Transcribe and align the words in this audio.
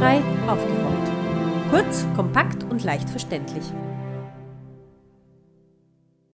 Barrierefrei 0.00 0.48
aufgerollt. 0.48 1.70
Kurz, 1.70 2.06
kompakt 2.16 2.64
und 2.64 2.82
leicht 2.84 3.10
verständlich. 3.10 3.64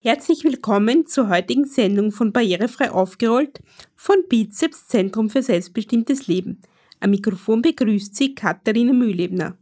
Herzlich 0.02 0.45
willkommen 0.45 1.04
zur 1.04 1.29
heutigen 1.29 1.66
Sendung 1.66 2.11
von 2.11 2.32
Barrierefrei 2.32 2.91
aufgerollt 2.91 3.61
von 3.96 4.16
Bizeps 4.30 4.86
Zentrum 4.86 5.29
für 5.29 5.43
selbstbestimmtes 5.43 6.27
Leben. 6.27 6.62
Am 7.00 7.11
Mikrofon 7.11 7.61
begrüßt 7.61 8.16
Sie 8.16 8.34
Katharina 8.34 8.95
Mühlebner. 8.95 9.59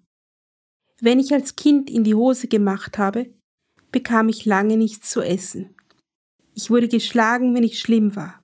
Wenn 1.00 1.18
ich 1.18 1.32
als 1.32 1.56
Kind 1.56 1.90
in 1.90 2.04
die 2.04 2.14
Hose 2.14 2.46
gemacht 2.46 2.98
habe, 2.98 3.34
bekam 3.90 4.28
ich 4.28 4.44
lange 4.44 4.76
nichts 4.76 5.10
zu 5.10 5.22
essen. 5.22 5.74
Ich 6.54 6.70
wurde 6.70 6.86
geschlagen, 6.86 7.52
wenn 7.52 7.64
ich 7.64 7.80
schlimm 7.80 8.14
war. 8.14 8.40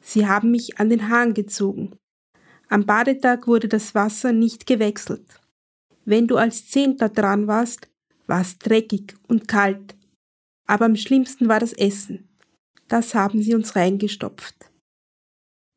Sie 0.00 0.28
haben 0.28 0.52
mich 0.52 0.78
an 0.78 0.88
den 0.88 1.08
Haaren 1.08 1.34
gezogen. 1.34 1.96
Am 2.68 2.86
Badetag 2.86 3.46
wurde 3.46 3.68
das 3.68 3.94
Wasser 3.94 4.32
nicht 4.32 4.66
gewechselt. 4.66 5.40
Wenn 6.04 6.26
du 6.26 6.36
als 6.36 6.68
Zehnter 6.68 7.08
dran 7.08 7.46
warst, 7.46 7.88
war 8.26 8.40
es 8.40 8.58
dreckig 8.58 9.14
und 9.28 9.48
kalt. 9.48 9.94
Aber 10.66 10.86
am 10.86 10.96
schlimmsten 10.96 11.48
war 11.48 11.60
das 11.60 11.72
Essen. 11.72 12.28
Das 12.88 13.14
haben 13.14 13.42
sie 13.42 13.54
uns 13.54 13.76
reingestopft. 13.76 14.70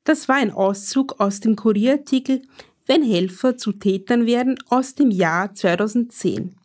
Das 0.03 0.29
war 0.29 0.35
ein 0.35 0.51
Auszug 0.51 1.19
aus 1.19 1.39
dem 1.39 1.55
Kurierartikel 1.55 2.41
Wenn 2.85 3.03
Helfer 3.03 3.57
zu 3.57 3.73
Tätern 3.73 4.25
werden 4.25 4.57
aus 4.69 4.95
dem 4.95 5.11
Jahr 5.11 5.53
2010. 5.53 6.55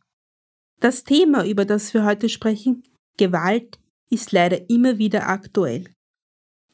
Das 0.79 1.03
Thema, 1.03 1.45
über 1.45 1.65
das 1.65 1.93
wir 1.95 2.05
heute 2.05 2.29
sprechen, 2.29 2.85
Gewalt, 3.17 3.81
ist 4.09 4.31
leider 4.31 4.71
immer 4.71 4.99
wieder 4.99 5.29
aktuell. 5.29 5.91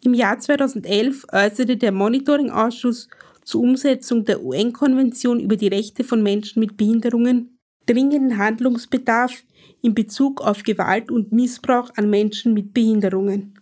Im 0.05 0.13
Jahr 0.13 0.39
2011 0.39 1.27
äußerte 1.33 1.79
der 1.79 1.93
Monitoringausschuss 1.93 3.09
zur 3.49 3.63
Umsetzung 3.63 4.27
der 4.27 4.45
UN-Konvention 4.45 5.41
über 5.41 5.57
die 5.57 5.69
Rechte 5.69 6.05
von 6.05 6.23
Menschen 6.23 6.61
mit 6.61 6.77
Behinderungen 6.77 7.59
dringenden 7.87 8.37
Handlungsbedarf 8.37 9.43
in 9.81 9.95
Bezug 9.95 10.43
auf 10.43 10.65
Gewalt 10.65 11.11
und 11.11 11.33
Missbrauch 11.33 11.89
an 11.97 12.11
Menschen 12.11 12.53
mit 12.53 12.75
Behinderungen. 12.75 13.59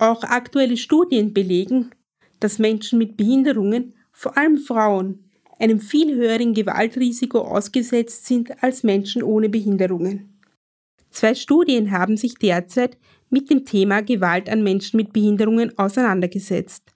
Auch 0.00 0.24
aktuelle 0.24 0.76
Studien 0.76 1.32
belegen, 1.32 1.92
dass 2.40 2.58
Menschen 2.58 2.98
mit 2.98 3.16
Behinderungen, 3.16 3.94
vor 4.10 4.36
allem 4.36 4.58
Frauen, 4.58 5.30
einem 5.60 5.78
viel 5.78 6.16
höheren 6.16 6.52
Gewaltrisiko 6.52 7.42
ausgesetzt 7.42 8.26
sind 8.26 8.60
als 8.60 8.82
Menschen 8.82 9.22
ohne 9.22 9.48
Behinderungen. 9.48 10.40
Zwei 11.10 11.36
Studien 11.36 11.92
haben 11.92 12.16
sich 12.16 12.34
derzeit 12.34 12.98
mit 13.30 13.50
dem 13.50 13.64
Thema 13.64 14.02
Gewalt 14.02 14.48
an 14.48 14.64
Menschen 14.64 14.96
mit 14.96 15.12
Behinderungen 15.12 15.78
auseinandergesetzt 15.78 16.91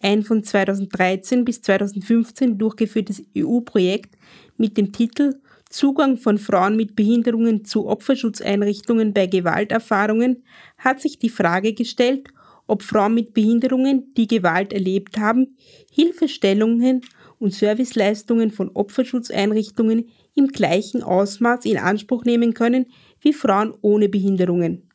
ein 0.00 0.22
von 0.22 0.42
2013 0.42 1.44
bis 1.44 1.62
2015 1.62 2.58
durchgeführtes 2.58 3.22
EU-Projekt 3.36 4.16
mit 4.56 4.76
dem 4.76 4.92
Titel 4.92 5.40
Zugang 5.70 6.16
von 6.16 6.38
Frauen 6.38 6.76
mit 6.76 6.96
Behinderungen 6.96 7.64
zu 7.64 7.88
Opferschutzeinrichtungen 7.88 9.12
bei 9.12 9.26
Gewalterfahrungen 9.26 10.42
hat 10.78 11.00
sich 11.00 11.18
die 11.18 11.28
Frage 11.28 11.74
gestellt, 11.74 12.28
ob 12.66 12.82
Frauen 12.82 13.14
mit 13.14 13.34
Behinderungen, 13.34 14.14
die 14.16 14.26
Gewalt 14.26 14.72
erlebt 14.72 15.18
haben, 15.18 15.56
Hilfestellungen 15.90 17.02
und 17.38 17.52
Serviceleistungen 17.52 18.50
von 18.50 18.70
Opferschutzeinrichtungen 18.70 20.08
im 20.34 20.48
gleichen 20.48 21.02
Ausmaß 21.02 21.64
in 21.64 21.78
Anspruch 21.78 22.24
nehmen 22.24 22.54
können 22.54 22.86
wie 23.20 23.32
Frauen 23.32 23.74
ohne 23.80 24.08
Behinderungen. 24.08 24.87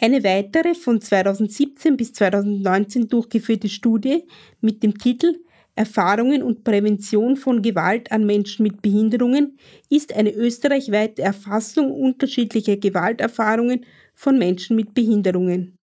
Eine 0.00 0.24
weitere 0.24 0.74
von 0.74 1.00
2017 1.00 1.96
bis 1.96 2.12
2019 2.14 3.08
durchgeführte 3.08 3.68
Studie 3.68 4.24
mit 4.60 4.82
dem 4.82 4.98
Titel 4.98 5.40
Erfahrungen 5.76 6.42
und 6.42 6.62
Prävention 6.62 7.36
von 7.36 7.60
Gewalt 7.62 8.12
an 8.12 8.26
Menschen 8.26 8.62
mit 8.62 8.80
Behinderungen 8.80 9.58
ist 9.90 10.14
eine 10.14 10.32
österreichweite 10.32 11.22
Erfassung 11.22 11.90
unterschiedlicher 11.90 12.76
Gewalterfahrungen 12.76 13.84
von 14.14 14.38
Menschen 14.38 14.76
mit 14.76 14.94
Behinderungen. 14.94 15.76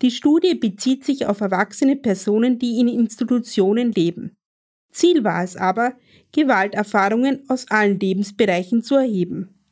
Die 0.00 0.10
Studie 0.10 0.54
bezieht 0.54 1.04
sich 1.04 1.26
auf 1.26 1.40
erwachsene 1.40 1.96
Personen, 1.96 2.58
die 2.58 2.80
in 2.80 2.88
Institutionen 2.88 3.92
leben. 3.92 4.34
Ziel 4.90 5.24
war 5.24 5.44
es 5.44 5.56
aber, 5.56 5.94
Gewalterfahrungen 6.32 7.48
aus 7.48 7.70
allen 7.70 7.98
Lebensbereichen 7.98 8.82
zu 8.82 8.96
erheben. 8.96 9.62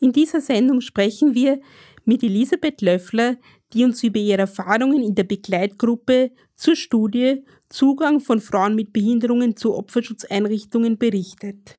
In 0.00 0.12
dieser 0.12 0.40
Sendung 0.40 0.80
sprechen 0.80 1.34
wir 1.34 1.60
mit 2.04 2.22
Elisabeth 2.22 2.80
Löffler, 2.82 3.36
die 3.72 3.84
uns 3.84 4.02
über 4.02 4.18
ihre 4.18 4.42
Erfahrungen 4.42 5.02
in 5.02 5.14
der 5.14 5.24
Begleitgruppe 5.24 6.32
zur 6.54 6.76
Studie 6.76 7.44
Zugang 7.68 8.20
von 8.20 8.40
Frauen 8.40 8.74
mit 8.74 8.92
Behinderungen 8.92 9.56
zu 9.56 9.74
Opferschutzeinrichtungen 9.76 10.98
berichtet. 10.98 11.76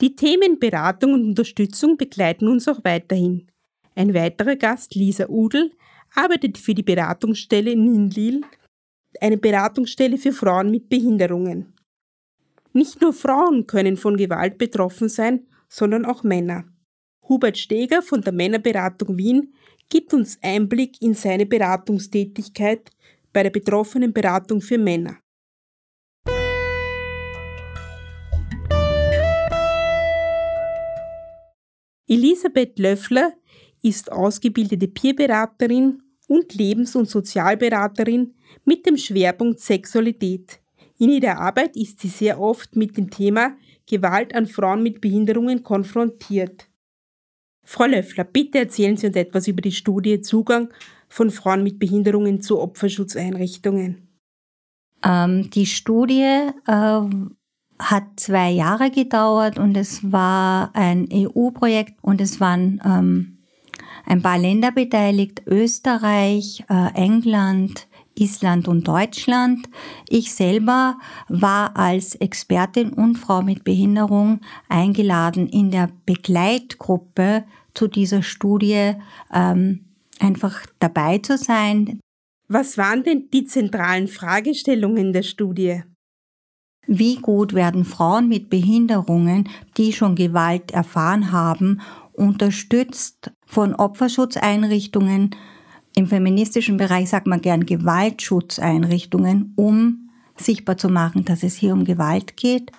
Die 0.00 0.16
Themen 0.16 0.58
Beratung 0.58 1.14
und 1.14 1.24
Unterstützung 1.24 1.96
begleiten 1.96 2.48
uns 2.48 2.68
auch 2.68 2.84
weiterhin. 2.84 3.46
Ein 3.94 4.12
weiterer 4.14 4.56
Gast, 4.56 4.94
Lisa 4.94 5.28
Udel, 5.28 5.72
arbeitet 6.14 6.58
für 6.58 6.74
die 6.74 6.82
Beratungsstelle 6.82 7.74
Ninlil, 7.76 8.42
eine 9.20 9.38
Beratungsstelle 9.38 10.18
für 10.18 10.32
Frauen 10.32 10.70
mit 10.70 10.88
Behinderungen. 10.88 11.72
Nicht 12.72 13.00
nur 13.00 13.14
Frauen 13.14 13.66
können 13.66 13.96
von 13.96 14.18
Gewalt 14.18 14.58
betroffen 14.58 15.08
sein, 15.08 15.46
sondern 15.68 16.04
auch 16.04 16.22
Männer. 16.22 16.64
Hubert 17.28 17.58
Steger 17.58 18.02
von 18.02 18.20
der 18.20 18.32
Männerberatung 18.32 19.16
Wien 19.18 19.52
gibt 19.88 20.14
uns 20.14 20.38
Einblick 20.42 21.00
in 21.02 21.14
seine 21.14 21.46
Beratungstätigkeit 21.46 22.90
bei 23.32 23.42
der 23.42 23.50
betroffenen 23.50 24.12
Beratung 24.12 24.60
für 24.60 24.78
Männer. 24.78 25.18
Elisabeth 32.08 32.78
Löffler 32.78 33.32
ist 33.82 34.10
ausgebildete 34.12 34.86
Peerberaterin 34.86 36.02
und 36.28 36.54
Lebens- 36.54 36.94
und 36.94 37.10
Sozialberaterin 37.10 38.34
mit 38.64 38.86
dem 38.86 38.96
Schwerpunkt 38.96 39.60
Sexualität. 39.60 40.60
In 40.98 41.10
ihrer 41.10 41.38
Arbeit 41.38 41.76
ist 41.76 42.00
sie 42.00 42.08
sehr 42.08 42.40
oft 42.40 42.76
mit 42.76 42.96
dem 42.96 43.10
Thema 43.10 43.56
Gewalt 43.86 44.34
an 44.34 44.46
Frauen 44.46 44.82
mit 44.82 45.00
Behinderungen 45.00 45.62
konfrontiert. 45.62 46.68
Frau 47.68 47.84
Löffler, 47.84 48.22
bitte 48.22 48.58
erzählen 48.58 48.96
Sie 48.96 49.08
uns 49.08 49.16
etwas 49.16 49.48
über 49.48 49.60
die 49.60 49.72
Studie 49.72 50.20
Zugang 50.20 50.68
von 51.08 51.30
Frauen 51.30 51.64
mit 51.64 51.80
Behinderungen 51.80 52.40
zu 52.40 52.60
Opferschutzeinrichtungen. 52.60 54.08
Ähm, 55.04 55.50
die 55.50 55.66
Studie 55.66 56.48
äh, 56.66 57.00
hat 57.78 58.04
zwei 58.14 58.50
Jahre 58.50 58.92
gedauert 58.92 59.58
und 59.58 59.76
es 59.76 60.12
war 60.12 60.70
ein 60.74 61.08
EU-Projekt 61.12 61.94
und 62.02 62.20
es 62.20 62.40
waren 62.40 62.80
ähm, 62.84 63.38
ein 64.04 64.22
paar 64.22 64.38
Länder 64.38 64.70
beteiligt, 64.70 65.42
Österreich, 65.46 66.64
äh, 66.70 66.94
England, 66.94 67.88
Island 68.18 68.68
und 68.68 68.88
Deutschland. 68.88 69.68
Ich 70.08 70.34
selber 70.34 70.98
war 71.28 71.76
als 71.76 72.14
Expertin 72.14 72.90
und 72.92 73.16
Frau 73.16 73.42
mit 73.42 73.64
Behinderung 73.64 74.40
eingeladen, 74.68 75.48
in 75.48 75.70
der 75.70 75.90
Begleitgruppe 76.06 77.44
zu 77.74 77.88
dieser 77.88 78.22
Studie 78.22 78.92
ähm, 79.32 79.84
einfach 80.18 80.66
dabei 80.78 81.18
zu 81.18 81.36
sein. 81.36 82.00
Was 82.48 82.78
waren 82.78 83.02
denn 83.02 83.28
die 83.32 83.44
zentralen 83.44 84.08
Fragestellungen 84.08 85.12
der 85.12 85.22
Studie? 85.22 85.82
Wie 86.86 87.16
gut 87.16 87.52
werden 87.52 87.84
Frauen 87.84 88.28
mit 88.28 88.48
Behinderungen, 88.48 89.48
die 89.76 89.92
schon 89.92 90.14
Gewalt 90.14 90.70
erfahren 90.70 91.32
haben, 91.32 91.80
unterstützt 92.12 93.32
von 93.44 93.74
Opferschutzeinrichtungen, 93.74 95.34
im 95.96 96.06
feministischen 96.06 96.76
Bereich 96.76 97.08
sagt 97.08 97.26
man 97.26 97.40
gern 97.40 97.64
Gewaltschutzeinrichtungen, 97.66 99.54
um 99.56 100.10
sichtbar 100.36 100.76
zu 100.76 100.90
machen, 100.90 101.24
dass 101.24 101.42
es 101.42 101.54
hier 101.54 101.72
um 101.72 101.84
Gewalt 101.84 102.36
geht. 102.36 102.70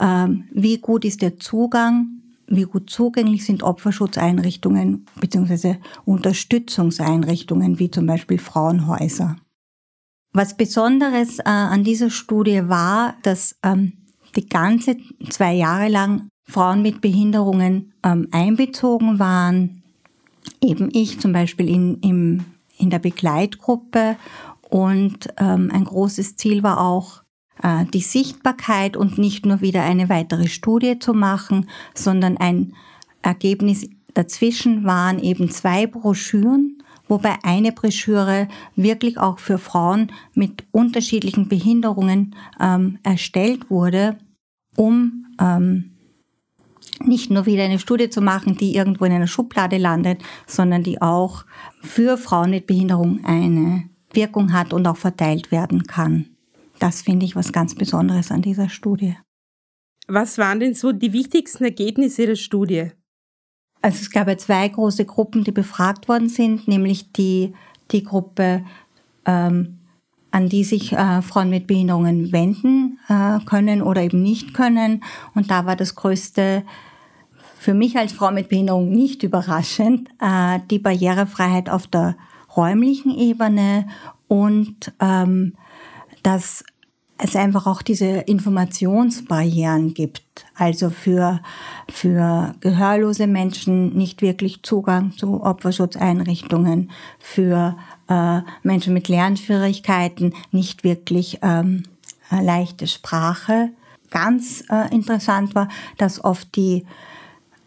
Ähm, 0.00 0.44
wie 0.52 0.78
gut 0.78 1.04
ist 1.04 1.20
der 1.20 1.38
Zugang? 1.38 2.20
Wie 2.46 2.62
gut 2.62 2.88
zugänglich 2.88 3.44
sind 3.44 3.64
Opferschutzeinrichtungen 3.64 5.06
bzw. 5.20 5.76
Unterstützungseinrichtungen 6.04 7.78
wie 7.80 7.90
zum 7.90 8.06
Beispiel 8.06 8.38
Frauenhäuser? 8.38 9.36
Was 10.32 10.56
Besonderes 10.56 11.40
äh, 11.40 11.42
an 11.46 11.82
dieser 11.82 12.10
Studie 12.10 12.68
war, 12.68 13.14
dass 13.24 13.56
ähm, 13.64 13.94
die 14.36 14.48
ganze 14.48 14.96
zwei 15.28 15.54
Jahre 15.54 15.88
lang 15.88 16.28
Frauen 16.44 16.82
mit 16.82 17.00
Behinderungen 17.00 17.92
ähm, 18.04 18.28
einbezogen 18.30 19.18
waren. 19.18 19.82
Eben 20.62 20.88
ich 20.92 21.18
zum 21.18 21.32
Beispiel 21.32 21.68
in, 21.68 21.98
im 22.00 22.44
in 22.80 22.90
der 22.90 22.98
Begleitgruppe. 22.98 24.16
Und 24.68 25.28
ähm, 25.38 25.70
ein 25.72 25.84
großes 25.84 26.36
Ziel 26.36 26.62
war 26.62 26.80
auch, 26.80 27.22
äh, 27.62 27.84
die 27.86 28.00
Sichtbarkeit 28.00 28.96
und 28.96 29.18
nicht 29.18 29.46
nur 29.46 29.60
wieder 29.60 29.82
eine 29.82 30.08
weitere 30.08 30.48
Studie 30.48 30.98
zu 30.98 31.12
machen, 31.12 31.68
sondern 31.94 32.36
ein 32.36 32.74
Ergebnis 33.22 33.88
dazwischen 34.14 34.84
waren 34.84 35.18
eben 35.18 35.50
zwei 35.50 35.86
Broschüren, 35.86 36.82
wobei 37.08 37.36
eine 37.42 37.72
Broschüre 37.72 38.48
wirklich 38.76 39.18
auch 39.18 39.38
für 39.38 39.58
Frauen 39.58 40.12
mit 40.34 40.64
unterschiedlichen 40.72 41.48
Behinderungen 41.48 42.34
ähm, 42.60 42.98
erstellt 43.02 43.70
wurde 43.70 44.16
um 44.76 45.26
ähm, 45.40 45.89
nicht 47.04 47.30
nur 47.30 47.46
wieder 47.46 47.64
eine 47.64 47.78
Studie 47.78 48.10
zu 48.10 48.20
machen, 48.20 48.56
die 48.56 48.74
irgendwo 48.74 49.04
in 49.04 49.12
einer 49.12 49.26
Schublade 49.26 49.78
landet, 49.78 50.22
sondern 50.46 50.82
die 50.82 51.00
auch 51.00 51.44
für 51.82 52.16
Frauen 52.16 52.50
mit 52.50 52.66
Behinderung 52.66 53.24
eine 53.24 53.88
Wirkung 54.12 54.52
hat 54.52 54.72
und 54.72 54.86
auch 54.86 54.96
verteilt 54.96 55.50
werden 55.50 55.84
kann. 55.84 56.36
Das 56.78 57.02
finde 57.02 57.26
ich 57.26 57.36
was 57.36 57.52
ganz 57.52 57.74
Besonderes 57.74 58.30
an 58.30 58.42
dieser 58.42 58.68
Studie. 58.68 59.16
Was 60.08 60.38
waren 60.38 60.60
denn 60.60 60.74
so 60.74 60.92
die 60.92 61.12
wichtigsten 61.12 61.64
Ergebnisse 61.64 62.26
der 62.26 62.36
Studie? 62.36 62.90
Also 63.82 63.98
es 64.00 64.10
gab 64.10 64.28
ja 64.28 64.36
zwei 64.36 64.68
große 64.68 65.04
Gruppen, 65.04 65.44
die 65.44 65.52
befragt 65.52 66.08
worden 66.08 66.28
sind, 66.28 66.68
nämlich 66.68 67.12
die, 67.12 67.54
die 67.92 68.02
Gruppe, 68.02 68.64
ähm, 69.24 69.79
an 70.30 70.48
die 70.48 70.64
sich 70.64 70.92
äh, 70.92 71.22
Frauen 71.22 71.50
mit 71.50 71.66
Behinderungen 71.66 72.32
wenden 72.32 72.98
äh, 73.08 73.38
können 73.46 73.82
oder 73.82 74.02
eben 74.02 74.22
nicht 74.22 74.54
können. 74.54 75.02
Und 75.34 75.50
da 75.50 75.66
war 75.66 75.76
das 75.76 75.94
größte 75.94 76.64
für 77.58 77.74
mich 77.74 77.98
als 77.98 78.12
Frau 78.12 78.30
mit 78.30 78.48
Behinderung 78.48 78.88
nicht 78.88 79.22
überraschend, 79.22 80.08
äh, 80.18 80.60
die 80.70 80.78
Barrierefreiheit 80.78 81.68
auf 81.68 81.86
der 81.86 82.16
räumlichen 82.56 83.14
Ebene 83.14 83.86
und 84.28 84.94
ähm, 84.98 85.54
dass 86.22 86.64
es 87.22 87.36
einfach 87.36 87.66
auch 87.66 87.82
diese 87.82 88.06
Informationsbarrieren 88.06 89.92
gibt. 89.92 90.22
Also 90.54 90.90
für, 90.90 91.40
für 91.88 92.54
gehörlose 92.60 93.26
Menschen 93.26 93.96
nicht 93.96 94.22
wirklich 94.22 94.62
Zugang 94.62 95.12
zu 95.12 95.42
Opferschutzeinrichtungen, 95.42 96.90
für 97.18 97.76
äh, 98.10 98.42
Menschen 98.62 98.92
mit 98.92 99.08
Lernschwierigkeiten 99.08 100.34
nicht 100.50 100.84
wirklich 100.84 101.38
ähm, 101.42 101.84
leichte 102.30 102.86
Sprache. 102.86 103.70
Ganz 104.10 104.64
äh, 104.68 104.92
interessant 104.94 105.54
war, 105.54 105.68
dass 105.96 106.22
oft 106.22 106.54
die 106.56 106.84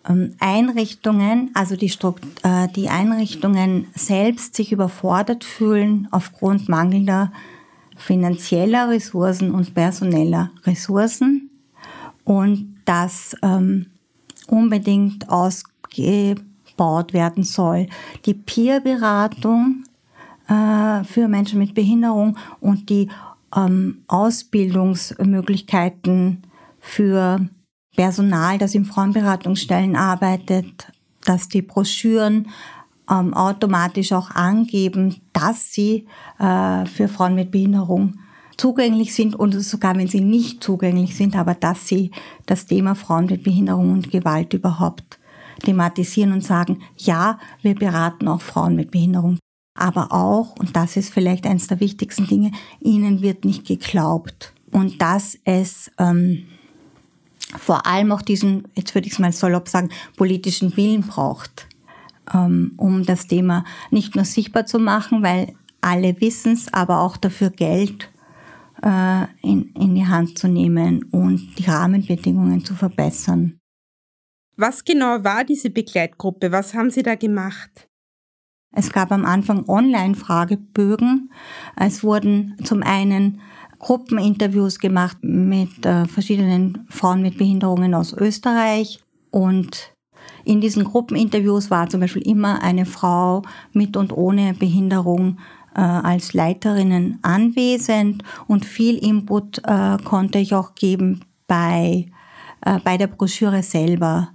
ähm, 0.07 0.35
Einrichtungen, 0.39 1.51
also 1.53 1.75
die, 1.75 1.91
äh, 2.43 2.67
die 2.75 2.89
Einrichtungen 2.89 3.87
selbst 3.95 4.55
sich 4.55 4.71
überfordert 4.71 5.43
fühlen 5.43 6.07
aufgrund 6.11 6.67
mangelnder 6.67 7.31
finanzieller 7.95 8.89
Ressourcen 8.89 9.51
und 9.51 9.73
personeller 9.73 10.51
Ressourcen 10.65 11.49
und 12.25 12.75
das 12.85 13.35
ähm, 13.41 13.85
unbedingt 14.47 15.29
ausgebaut 15.29 17.13
werden 17.13 17.43
soll. 17.43 17.87
Die 18.25 18.33
Peerberatung 18.33 19.83
äh, 20.53 21.03
für 21.03 21.27
Menschen 21.27 21.59
mit 21.59 21.73
Behinderung 21.73 22.37
und 22.59 22.89
die 22.89 23.09
ähm, 23.55 24.03
Ausbildungsmöglichkeiten 24.07 26.43
für 26.79 27.47
Personal, 27.95 28.57
das 28.57 28.73
in 28.75 28.85
Frauenberatungsstellen 28.85 29.95
arbeitet, 29.95 30.91
dass 31.25 31.47
die 31.47 31.61
Broschüren 31.61 32.49
ähm, 33.09 33.33
automatisch 33.33 34.11
auch 34.13 34.31
angeben, 34.31 35.21
dass 35.31 35.71
sie 35.71 36.07
äh, 36.39 36.85
für 36.85 37.07
Frauen 37.07 37.35
mit 37.35 37.51
Behinderung 37.51 38.15
zugänglich 38.57 39.13
sind 39.13 39.35
und 39.35 39.53
sogar 39.61 39.95
wenn 39.95 40.07
sie 40.07 40.21
nicht 40.21 40.63
zugänglich 40.63 41.15
sind, 41.15 41.35
aber 41.35 41.53
dass 41.53 41.87
sie 41.87 42.11
das 42.45 42.65
Thema 42.65 42.95
Frauen 42.95 43.25
mit 43.25 43.43
Behinderung 43.43 43.91
und 43.91 44.11
Gewalt 44.11 44.53
überhaupt 44.53 45.19
thematisieren 45.63 46.33
und 46.33 46.43
sagen, 46.43 46.81
ja, 46.97 47.39
wir 47.61 47.75
beraten 47.75 48.27
auch 48.27 48.41
Frauen 48.41 48.75
mit 48.75 48.91
Behinderung. 48.91 49.37
Aber 49.83 50.13
auch, 50.13 50.55
und 50.55 50.77
das 50.77 50.95
ist 50.95 51.13
vielleicht 51.13 51.45
eines 51.45 51.67
der 51.67 51.81
wichtigsten 51.81 52.25
Dinge, 52.25 52.51
ihnen 52.79 53.21
wird 53.21 53.43
nicht 53.43 53.67
geglaubt. 53.67 54.53
Und 54.71 55.01
dass 55.01 55.37
es 55.43 55.91
ähm, 55.97 56.45
vor 57.57 57.85
allem 57.85 58.13
auch 58.13 58.21
diesen, 58.21 58.65
jetzt 58.75 58.95
würde 58.95 59.07
ich 59.07 59.13
es 59.13 59.19
mal 59.19 59.33
salopp 59.33 59.67
sagen, 59.67 59.89
politischen 60.15 60.77
Willen 60.77 61.01
braucht, 61.01 61.67
ähm, 62.33 62.71
um 62.77 63.05
das 63.05 63.27
Thema 63.27 63.65
nicht 63.91 64.15
nur 64.15 64.23
sichtbar 64.23 64.65
zu 64.65 64.79
machen, 64.79 65.21
weil 65.21 65.53
alle 65.81 66.21
wissen 66.21 66.53
es, 66.53 66.73
aber 66.73 67.01
auch 67.01 67.17
dafür 67.17 67.49
Geld 67.49 68.09
äh, 68.83 69.25
in, 69.41 69.73
in 69.73 69.95
die 69.95 70.07
Hand 70.07 70.37
zu 70.39 70.47
nehmen 70.47 71.03
und 71.11 71.59
die 71.59 71.65
Rahmenbedingungen 71.65 72.63
zu 72.63 72.73
verbessern. 72.73 73.59
Was 74.55 74.85
genau 74.85 75.25
war 75.25 75.43
diese 75.43 75.69
Begleitgruppe? 75.69 76.53
Was 76.53 76.73
haben 76.73 76.89
Sie 76.89 77.03
da 77.03 77.15
gemacht? 77.15 77.89
Es 78.75 78.91
gab 78.91 79.11
am 79.11 79.23
Anfang 79.23 79.69
Online-Fragebögen. 79.69 81.31
Es 81.75 82.03
wurden 82.03 82.55
zum 82.63 82.81
einen 82.81 83.39
Gruppeninterviews 83.77 84.79
gemacht 84.79 85.17
mit 85.21 85.85
äh, 85.85 86.05
verschiedenen 86.05 86.87
Frauen 86.89 87.21
mit 87.21 87.37
Behinderungen 87.37 87.93
aus 87.93 88.13
Österreich 88.13 88.99
und 89.29 89.93
in 90.45 90.61
diesen 90.61 90.85
Gruppeninterviews 90.85 91.69
war 91.69 91.89
zum 91.89 91.99
Beispiel 91.99 92.25
immer 92.27 92.63
eine 92.63 92.85
Frau 92.85 93.43
mit 93.73 93.95
und 93.95 94.13
ohne 94.13 94.53
Behinderung 94.53 95.37
äh, 95.75 95.81
als 95.81 96.33
Leiterinnen 96.33 97.19
anwesend 97.21 98.23
und 98.47 98.65
viel 98.65 98.97
Input 98.97 99.61
äh, 99.65 99.97
konnte 100.03 100.39
ich 100.39 100.55
auch 100.55 100.75
geben 100.75 101.21
bei, 101.47 102.07
bei 102.85 102.97
der 102.97 103.07
Broschüre 103.07 103.61
selber. 103.61 104.29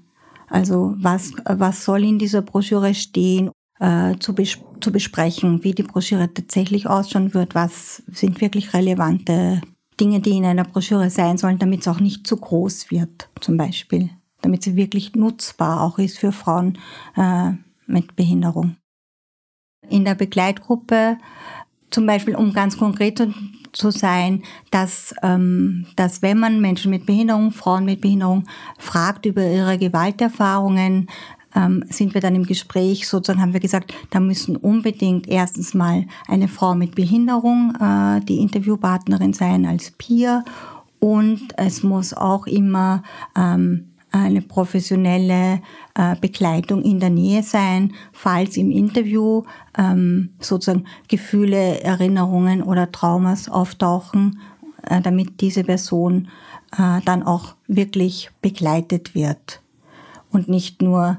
Also 0.49 0.95
was, 0.99 1.33
was 1.47 1.85
soll 1.85 2.05
in 2.05 2.19
dieser 2.19 2.43
Broschüre 2.43 2.95
stehen 2.95 3.51
äh, 3.81 4.17
zu, 4.19 4.35
bes 4.35 4.59
zu 4.81 4.93
besprechen, 4.93 5.65
wie 5.65 5.73
die 5.73 5.83
Broschüre 5.83 6.33
tatsächlich 6.33 6.89
ausschauen 6.89 7.35
wird, 7.35 7.55
was 7.55 8.03
sind 8.13 8.41
wirklich 8.41 8.75
relevante 8.75 9.61
Dinge, 10.01 10.21
die 10.21 10.37
in 10.37 10.45
einer 10.45 10.65
Broschüre 10.65 11.11
sein 11.11 11.39
sollen, 11.39 11.59
damit 11.59 11.81
es 11.81 11.89
auch 11.89 12.01
nicht 12.01 12.27
zu 12.27 12.37
groß 12.37 12.91
wird, 12.91 13.29
zum 13.41 13.57
Beispiel, 13.57 14.11
damit 14.43 14.63
sie 14.63 14.77
wirklich 14.77 15.15
nutzbar 15.15 15.83
auch 15.83 15.99
ist 15.99 16.19
für 16.19 16.33
Frauen 16.33 16.79
äh, 17.17 17.53
mit 17.87 18.15
Behinderung. 18.17 18.77
In 19.89 20.05
der 20.05 20.15
Begleitgruppe, 20.15 21.19
zum 21.91 22.07
Beispiel, 22.07 22.37
um 22.37 22.53
ganz 22.53 22.77
konkret 22.77 23.27
zu 23.73 23.91
sein, 23.91 24.43
dass, 24.71 25.15
ähm, 25.23 25.87
dass 25.97 26.23
wenn 26.23 26.39
man 26.39 26.61
Menschen 26.61 26.91
mit 26.91 27.07
Behinderung, 27.07 27.53
Frauen 27.53 27.85
mit 27.85 28.01
Behinderung 28.01 28.45
fragt 28.79 29.27
über 29.27 29.45
ihre 29.45 29.79
Gewalterfahrungen, 29.79 31.09
ähm, 31.55 31.85
sind 31.89 32.15
wir 32.15 32.21
dann 32.21 32.35
im 32.35 32.45
Gespräch, 32.45 33.09
sozusagen 33.09 33.41
haben 33.41 33.53
wir 33.53 33.61
gesagt, 33.61 33.95
da 34.11 34.21
müssen 34.21 34.57
unbedingt 34.57 35.29
erstens 35.29 35.75
mal 35.75 36.07
eine 36.27 36.49
Frau 36.49 36.75
mit 36.75 36.95
Behinderung 36.95 37.75
äh, 37.81 38.21
die 38.21 38.39
Interviewpartnerin 38.39 39.33
sein 39.33 39.67
als 39.67 39.91
Peer. 39.93 40.45
Und 41.01 41.41
es 41.57 41.83
muss 41.83 42.13
auch 42.13 42.47
immer 42.47 43.03
ähm, 43.37 43.89
eine 44.11 44.43
professionelle 44.43 45.61
äh, 45.95 46.17
Begleitung 46.21 46.83
in 46.83 46.99
der 46.99 47.11
Nähe 47.11 47.43
sein, 47.43 47.93
falls 48.13 48.57
im 48.57 48.71
Interview 48.71 49.45
ähm, 49.77 50.31
sozusagen 50.41 50.87
Gefühle, 51.09 51.81
Erinnerungen 51.83 52.63
oder 52.63 52.91
Traumas 52.91 53.49
auftauchen, 53.49 54.41
äh, 54.83 55.01
damit 55.01 55.41
diese 55.41 55.65
Person 55.65 56.29
äh, 56.77 57.01
dann 57.05 57.23
auch 57.23 57.55
wirklich 57.67 58.31
begleitet 58.41 59.15
wird. 59.15 59.63
Und 60.31 60.49
nicht 60.49 60.83
nur 60.83 61.19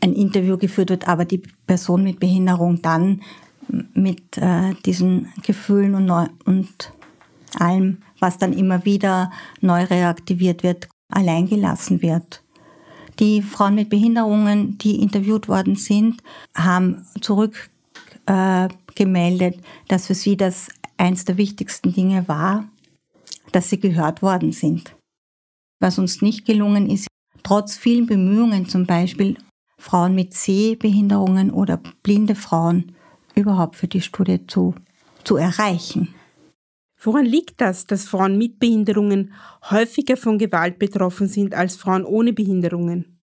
ein 0.00 0.12
Interview 0.12 0.56
geführt 0.56 0.90
wird, 0.90 1.08
aber 1.08 1.24
die 1.24 1.42
Person 1.66 2.04
mit 2.04 2.20
Behinderung 2.20 2.80
dann 2.82 3.22
mit 3.94 4.38
äh, 4.38 4.74
diesen 4.86 5.32
Gefühlen 5.44 5.94
und, 5.94 6.06
neu, 6.06 6.26
und 6.44 6.92
allem, 7.58 7.98
was 8.18 8.38
dann 8.38 8.52
immer 8.52 8.84
wieder 8.84 9.30
neu 9.60 9.84
reaktiviert 9.84 10.62
wird, 10.62 10.88
alleingelassen 11.10 12.02
wird. 12.02 12.42
Die 13.18 13.42
Frauen 13.42 13.74
mit 13.74 13.90
Behinderungen, 13.90 14.78
die 14.78 15.02
interviewt 15.02 15.48
worden 15.48 15.76
sind, 15.76 16.22
haben 16.54 17.04
zurückgemeldet, 17.20 19.56
äh, 19.56 19.60
dass 19.88 20.06
für 20.06 20.14
sie 20.14 20.36
das 20.36 20.68
eins 20.96 21.24
der 21.24 21.36
wichtigsten 21.36 21.92
Dinge 21.92 22.28
war, 22.28 22.68
dass 23.52 23.70
sie 23.70 23.80
gehört 23.80 24.22
worden 24.22 24.52
sind. 24.52 24.94
Was 25.80 25.98
uns 25.98 26.22
nicht 26.22 26.44
gelungen 26.44 26.90
ist, 26.90 27.08
trotz 27.42 27.76
vielen 27.76 28.06
Bemühungen 28.06 28.68
zum 28.68 28.86
Beispiel 28.86 29.36
Frauen 29.78 30.14
mit 30.14 30.34
Sehbehinderungen 30.34 31.50
oder 31.50 31.80
blinde 32.02 32.34
Frauen 32.34 32.92
überhaupt 33.34 33.76
für 33.76 33.86
die 33.86 34.00
Studie 34.00 34.46
zu, 34.46 34.74
zu 35.24 35.36
erreichen. 35.36 36.14
Woran 37.00 37.24
liegt 37.24 37.60
das, 37.60 37.86
dass 37.86 38.08
Frauen 38.08 38.36
mit 38.36 38.58
Behinderungen 38.58 39.32
häufiger 39.70 40.16
von 40.16 40.36
Gewalt 40.36 40.80
betroffen 40.80 41.28
sind 41.28 41.54
als 41.54 41.76
Frauen 41.76 42.04
ohne 42.04 42.32
Behinderungen? 42.32 43.20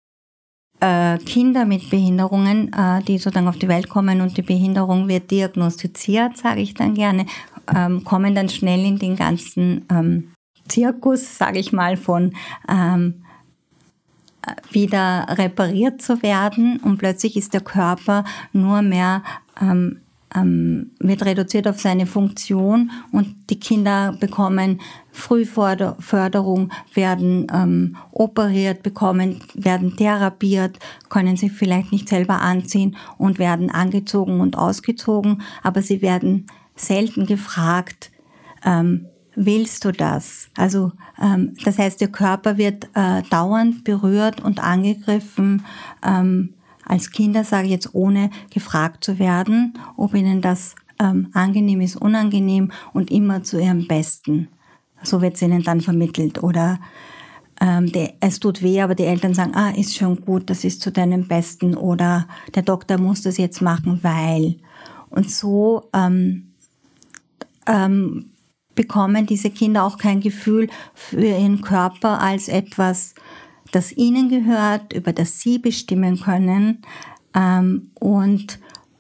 Äh, 0.79 1.19
Kinder 1.19 1.65
mit 1.65 1.91
Behinderungen, 1.91 2.73
äh, 2.73 3.03
die 3.03 3.19
sozusagen 3.19 3.49
auf 3.49 3.59
die 3.59 3.69
Welt 3.69 3.89
kommen 3.89 4.21
und 4.21 4.37
die 4.37 4.43
Behinderung 4.43 5.09
wird 5.09 5.31
diagnostiziert, 5.31 6.37
sage 6.37 6.61
ich 6.61 6.75
dann 6.75 6.95
gerne, 6.95 7.27
ähm, 7.75 8.05
kommen 8.05 8.35
dann 8.35 8.49
schnell 8.49 8.85
in 8.85 8.99
den 8.99 9.17
ganzen 9.17 9.87
ähm, 9.91 10.33
Zirkus, 10.69 11.39
sage 11.39 11.59
ich 11.59 11.73
mal, 11.73 11.97
von 11.97 12.35
ähm, 12.69 13.24
wieder 14.71 15.27
repariert 15.31 16.03
zu 16.03 16.23
werden 16.23 16.79
und 16.83 16.99
plötzlich 16.99 17.37
ist 17.37 17.55
der 17.55 17.61
Körper 17.61 18.25
nur 18.53 18.83
mehr 18.83 19.23
ähm, 19.61 20.01
ähm, 20.35 20.91
wird 20.99 21.25
reduziert 21.25 21.69
auf 21.69 21.81
seine 21.81 22.07
Funktion 22.07 22.91
und 23.13 23.37
die 23.51 23.61
Kinder 23.61 24.17
bekommen 24.19 24.81
Frühförderung, 25.13 26.73
werden 26.93 27.47
ähm, 27.53 27.97
operiert, 28.11 28.83
bekommen, 28.83 29.41
werden 29.55 29.97
therapiert, 29.97 30.79
können 31.09 31.37
sich 31.37 31.53
vielleicht 31.53 31.93
nicht 31.93 32.09
selber 32.09 32.41
anziehen 32.41 32.97
und 33.17 33.39
werden 33.39 33.71
angezogen 33.71 34.41
und 34.41 34.59
ausgezogen, 34.59 35.43
aber 35.63 35.83
sie 35.83 36.03
werden 36.03 36.47
selten 36.75 37.27
gefragt, 37.27 38.11
ähm, 38.65 39.07
willst 39.37 39.85
du 39.85 39.93
das? 39.93 40.49
Also 40.57 40.93
ähm, 41.23 41.55
das 41.65 41.79
heißt, 41.79 42.01
der 42.01 42.09
Körper 42.09 42.57
wird 42.57 42.89
äh, 42.95 43.23
dauernd 43.31 43.85
berührt 43.85 44.41
und 44.43 44.63
angegriffen. 44.63 45.65
Ähm, 46.05 46.55
als 46.85 47.11
Kinder 47.11 47.45
sage 47.45 47.67
ich 47.67 47.73
jetzt, 47.73 47.95
ohne 47.95 48.31
gefragt 48.51 49.05
zu 49.05 49.19
werden, 49.19 49.75
ob 49.97 50.15
ihnen 50.15 50.41
das 50.41 50.75
ähm, 51.01 51.29
angenehm 51.33 51.81
ist, 51.81 51.97
unangenehm 51.97 52.73
und 52.93 53.11
immer 53.11 53.43
zu 53.43 53.59
ihrem 53.59 53.87
Besten. 53.87 54.49
So 55.03 55.21
wird 55.21 55.35
es 55.35 55.43
ihnen 55.43 55.63
dann 55.63 55.81
vermittelt. 55.81 56.43
Oder 56.43 56.79
ähm, 57.61 57.87
die, 57.87 58.11
es 58.21 58.41
tut 58.41 58.63
weh, 58.63 58.81
aber 58.81 58.95
die 58.95 59.05
Eltern 59.05 59.35
sagen, 59.35 59.55
ah, 59.55 59.71
ist 59.71 59.97
schon 59.97 60.21
gut, 60.21 60.51
das 60.51 60.65
ist 60.65 60.83
zu 60.83 60.91
deinem 60.93 61.27
Besten. 61.27 61.75
Oder 61.75 62.27
der 62.55 62.63
Doktor 62.63 62.99
muss 62.99 63.23
das 63.23 63.39
jetzt 63.39 63.63
machen, 63.63 64.01
weil. 64.03 64.57
Und 65.11 65.31
so 65.31 65.89
ähm, 65.93 66.49
ähm, 67.67 68.31
bekommen 68.75 69.27
diese 69.27 69.51
Kinder 69.51 69.85
auch 69.85 69.99
kein 69.99 70.21
Gefühl 70.21 70.69
für 70.95 71.25
ihren 71.25 71.61
Körper 71.63 72.21
als 72.21 72.49
etwas, 72.49 73.15
das 73.73 73.93
ihnen 73.93 74.29
gehört, 74.29 74.93
über 74.93 75.13
das 75.13 75.41
sie 75.41 75.59
bestimmen 75.59 76.21
können. 76.21 76.83
Ähm, 77.35 77.91
und 77.99 78.59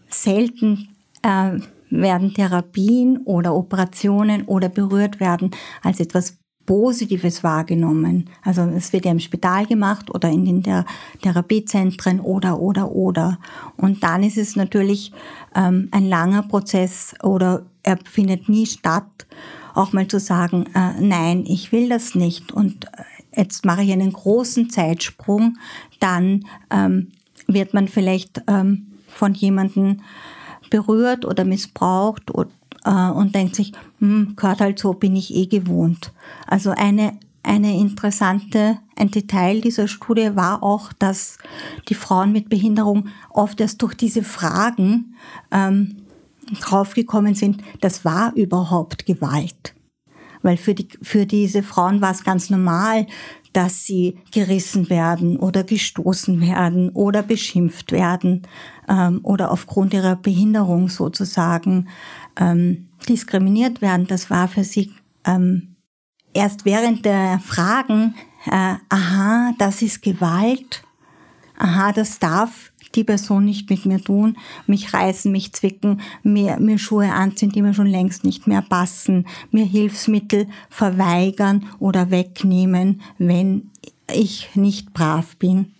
selten 0.08 0.88
äh, 1.22 1.58
werden 1.90 2.34
Therapien 2.34 3.18
oder 3.24 3.54
Operationen 3.54 4.44
oder 4.44 4.68
berührt 4.68 5.20
werden 5.20 5.50
als 5.82 6.00
etwas 6.00 6.38
Positives 6.66 7.44
wahrgenommen. 7.44 8.30
Also 8.42 8.62
es 8.62 8.92
wird 8.92 9.04
ja 9.04 9.12
im 9.12 9.20
Spital 9.20 9.66
gemacht 9.66 10.12
oder 10.14 10.30
in 10.30 10.44
den 10.44 10.62
Thera 10.62 10.84
Therapiezentren 11.20 12.20
oder 12.20 12.58
oder 12.58 12.90
oder. 12.90 13.38
Und 13.76 14.02
dann 14.02 14.22
ist 14.22 14.38
es 14.38 14.56
natürlich 14.56 15.12
ähm, 15.54 15.88
ein 15.90 16.08
langer 16.08 16.42
Prozess 16.42 17.14
oder 17.22 17.66
er 17.82 17.98
findet 18.04 18.48
nie 18.48 18.66
statt, 18.66 19.26
auch 19.74 19.92
mal 19.92 20.08
zu 20.08 20.18
sagen, 20.20 20.66
äh, 20.74 21.00
nein, 21.00 21.44
ich 21.46 21.72
will 21.72 21.88
das 21.88 22.14
nicht 22.14 22.52
und 22.52 22.86
äh, 22.86 23.40
jetzt 23.40 23.64
mache 23.64 23.82
ich 23.82 23.92
einen 23.92 24.12
großen 24.12 24.70
Zeitsprung, 24.70 25.58
dann 26.00 26.46
ähm, 26.70 27.10
wird 27.46 27.74
man 27.74 27.88
vielleicht 27.88 28.42
ähm, 28.46 28.86
von 29.08 29.34
jemandem 29.34 30.00
berührt 30.70 31.24
oder 31.24 31.44
missbraucht 31.44 32.30
und, 32.30 32.50
äh, 32.84 32.90
und 32.90 33.34
denkt 33.34 33.56
sich, 33.56 33.72
hm, 33.98 34.34
gehört 34.36 34.60
halt 34.60 34.78
so, 34.78 34.94
bin 34.94 35.16
ich 35.16 35.34
eh 35.34 35.46
gewohnt. 35.46 36.12
Also 36.46 36.70
eine, 36.70 37.18
eine 37.42 37.76
interessante, 37.76 38.78
ein 38.96 39.10
Detail 39.10 39.60
dieser 39.60 39.88
Studie 39.88 40.30
war 40.34 40.62
auch, 40.62 40.92
dass 40.92 41.38
die 41.88 41.94
Frauen 41.94 42.32
mit 42.32 42.48
Behinderung 42.48 43.08
oft 43.30 43.60
erst 43.60 43.82
durch 43.82 43.94
diese 43.94 44.22
Fragen 44.22 45.16
ähm, 45.50 46.03
draufgekommen 46.60 47.34
sind, 47.34 47.62
das 47.80 48.04
war 48.04 48.34
überhaupt 48.34 49.06
Gewalt. 49.06 49.74
Weil 50.42 50.56
für, 50.56 50.74
die, 50.74 50.88
für 51.00 51.24
diese 51.24 51.62
Frauen 51.62 52.00
war 52.00 52.10
es 52.10 52.22
ganz 52.22 52.50
normal, 52.50 53.06
dass 53.54 53.84
sie 53.84 54.18
gerissen 54.32 54.90
werden 54.90 55.38
oder 55.38 55.62
gestoßen 55.62 56.40
werden 56.40 56.90
oder 56.90 57.22
beschimpft 57.22 57.92
werden 57.92 58.42
ähm, 58.88 59.20
oder 59.22 59.50
aufgrund 59.52 59.94
ihrer 59.94 60.16
Behinderung 60.16 60.88
sozusagen 60.88 61.88
ähm, 62.36 62.88
diskriminiert 63.08 63.80
werden. 63.80 64.06
Das 64.06 64.28
war 64.28 64.48
für 64.48 64.64
sie 64.64 64.92
ähm, 65.24 65.76
erst 66.34 66.64
während 66.64 67.04
der 67.04 67.38
Fragen, 67.38 68.14
äh, 68.46 68.74
aha, 68.88 69.52
das 69.58 69.82
ist 69.82 70.02
Gewalt, 70.02 70.82
aha, 71.56 71.92
das 71.92 72.18
darf 72.18 72.72
die 72.94 73.04
Person 73.04 73.44
nicht 73.44 73.68
mit 73.70 73.86
mir 73.86 74.02
tun, 74.02 74.36
mich 74.66 74.94
reißen, 74.94 75.30
mich 75.30 75.52
zwicken, 75.52 76.00
mir, 76.22 76.58
mir 76.60 76.78
Schuhe 76.78 77.12
anziehen, 77.12 77.50
die 77.50 77.62
mir 77.62 77.74
schon 77.74 77.86
längst 77.86 78.24
nicht 78.24 78.46
mehr 78.46 78.62
passen, 78.62 79.26
mir 79.50 79.64
Hilfsmittel 79.64 80.48
verweigern 80.70 81.68
oder 81.78 82.10
wegnehmen, 82.10 83.02
wenn 83.18 83.70
ich 84.12 84.54
nicht 84.54 84.92
brav 84.92 85.36
bin. 85.36 85.74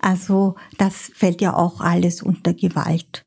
Also 0.00 0.54
das 0.76 1.10
fällt 1.14 1.40
ja 1.40 1.54
auch 1.54 1.80
alles 1.80 2.22
unter 2.22 2.52
Gewalt. 2.52 3.22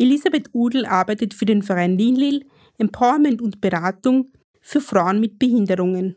Elisabeth 0.00 0.48
Udel 0.54 0.86
arbeitet 0.86 1.34
für 1.34 1.44
den 1.44 1.62
Verein 1.62 1.98
Linlil, 1.98 2.46
Empowerment 2.78 3.42
und 3.42 3.60
Beratung 3.60 4.30
für 4.60 4.80
Frauen 4.80 5.20
mit 5.20 5.38
Behinderungen. 5.38 6.16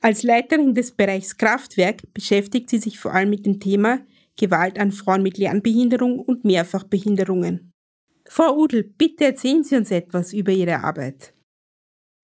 Als 0.00 0.22
Leiterin 0.22 0.74
des 0.74 0.92
Bereichs 0.92 1.36
Kraftwerk 1.36 2.02
beschäftigt 2.14 2.70
sie 2.70 2.78
sich 2.78 2.98
vor 2.98 3.12
allem 3.12 3.30
mit 3.30 3.46
dem 3.46 3.60
Thema 3.60 4.00
Gewalt 4.36 4.78
an 4.78 4.92
Frauen 4.92 5.22
mit 5.22 5.36
Lernbehinderung 5.38 6.20
und 6.20 6.44
Mehrfachbehinderungen. 6.44 7.72
Frau 8.28 8.56
Udel, 8.56 8.84
bitte 8.84 9.24
erzählen 9.24 9.64
Sie 9.64 9.76
uns 9.76 9.90
etwas 9.90 10.32
über 10.32 10.52
Ihre 10.52 10.84
Arbeit. 10.84 11.34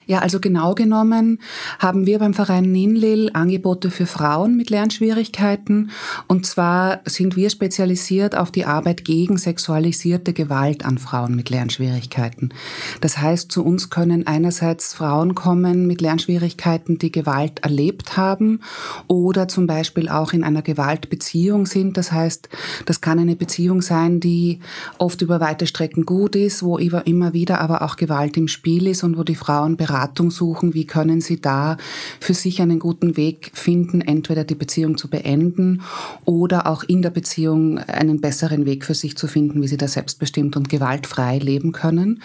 Ja, 0.06 0.18
also 0.18 0.38
genau 0.38 0.74
genommen 0.74 1.38
haben 1.78 2.04
wir 2.04 2.18
beim 2.18 2.34
Verein 2.34 2.70
Ninlil 2.70 3.30
Angebote 3.32 3.90
für 3.90 4.04
Frauen 4.04 4.54
mit 4.54 4.68
Lernschwierigkeiten. 4.68 5.90
Und 6.26 6.44
zwar 6.44 7.00
sind 7.06 7.36
wir 7.36 7.48
spezialisiert 7.48 8.36
auf 8.36 8.50
die 8.50 8.66
Arbeit 8.66 9.06
gegen 9.06 9.38
sexualisierte 9.38 10.34
Gewalt 10.34 10.84
an 10.84 10.98
Frauen 10.98 11.34
mit 11.34 11.48
Lernschwierigkeiten. 11.48 12.52
Das 13.00 13.16
heißt, 13.16 13.50
zu 13.50 13.64
uns 13.64 13.88
können 13.88 14.26
einerseits 14.26 14.92
Frauen 14.92 15.34
kommen 15.34 15.86
mit 15.86 16.02
Lernschwierigkeiten, 16.02 16.98
die 16.98 17.10
Gewalt 17.10 17.60
erlebt 17.60 18.18
haben 18.18 18.60
oder 19.08 19.48
zum 19.48 19.66
Beispiel 19.66 20.10
auch 20.10 20.34
in 20.34 20.44
einer 20.44 20.62
Gewaltbeziehung 20.62 21.64
sind. 21.64 21.96
Das 21.96 22.12
heißt, 22.12 22.50
das 22.84 23.00
kann 23.00 23.18
eine 23.18 23.36
Beziehung 23.36 23.80
sein, 23.80 24.20
die 24.20 24.60
oft 24.98 25.22
über 25.22 25.40
weite 25.40 25.66
Strecken 25.66 26.04
gut 26.04 26.36
ist, 26.36 26.62
wo 26.62 26.76
immer 26.76 27.32
wieder 27.32 27.62
aber 27.62 27.80
auch 27.80 27.96
Gewalt 27.96 28.36
im 28.36 28.48
Spiel 28.48 28.86
ist 28.86 29.02
und 29.02 29.16
wo 29.16 29.22
die 29.22 29.34
Frauen 29.34 29.78
bereit 29.78 29.93
Beratung 29.94 30.32
suchen, 30.32 30.74
wie 30.74 30.86
können 30.86 31.20
sie 31.20 31.40
da 31.40 31.76
für 32.18 32.34
sich 32.34 32.60
einen 32.60 32.80
guten 32.80 33.16
Weg 33.16 33.52
finden, 33.54 34.00
entweder 34.00 34.42
die 34.42 34.56
Beziehung 34.56 34.98
zu 34.98 35.08
beenden 35.08 35.82
oder 36.24 36.66
auch 36.66 36.82
in 36.82 37.00
der 37.00 37.10
Beziehung 37.10 37.78
einen 37.78 38.20
besseren 38.20 38.66
Weg 38.66 38.84
für 38.84 38.94
sich 38.94 39.16
zu 39.16 39.28
finden, 39.28 39.62
wie 39.62 39.68
sie 39.68 39.76
da 39.76 39.86
selbstbestimmt 39.86 40.56
und 40.56 40.68
gewaltfrei 40.68 41.38
leben 41.38 41.70
können. 41.70 42.22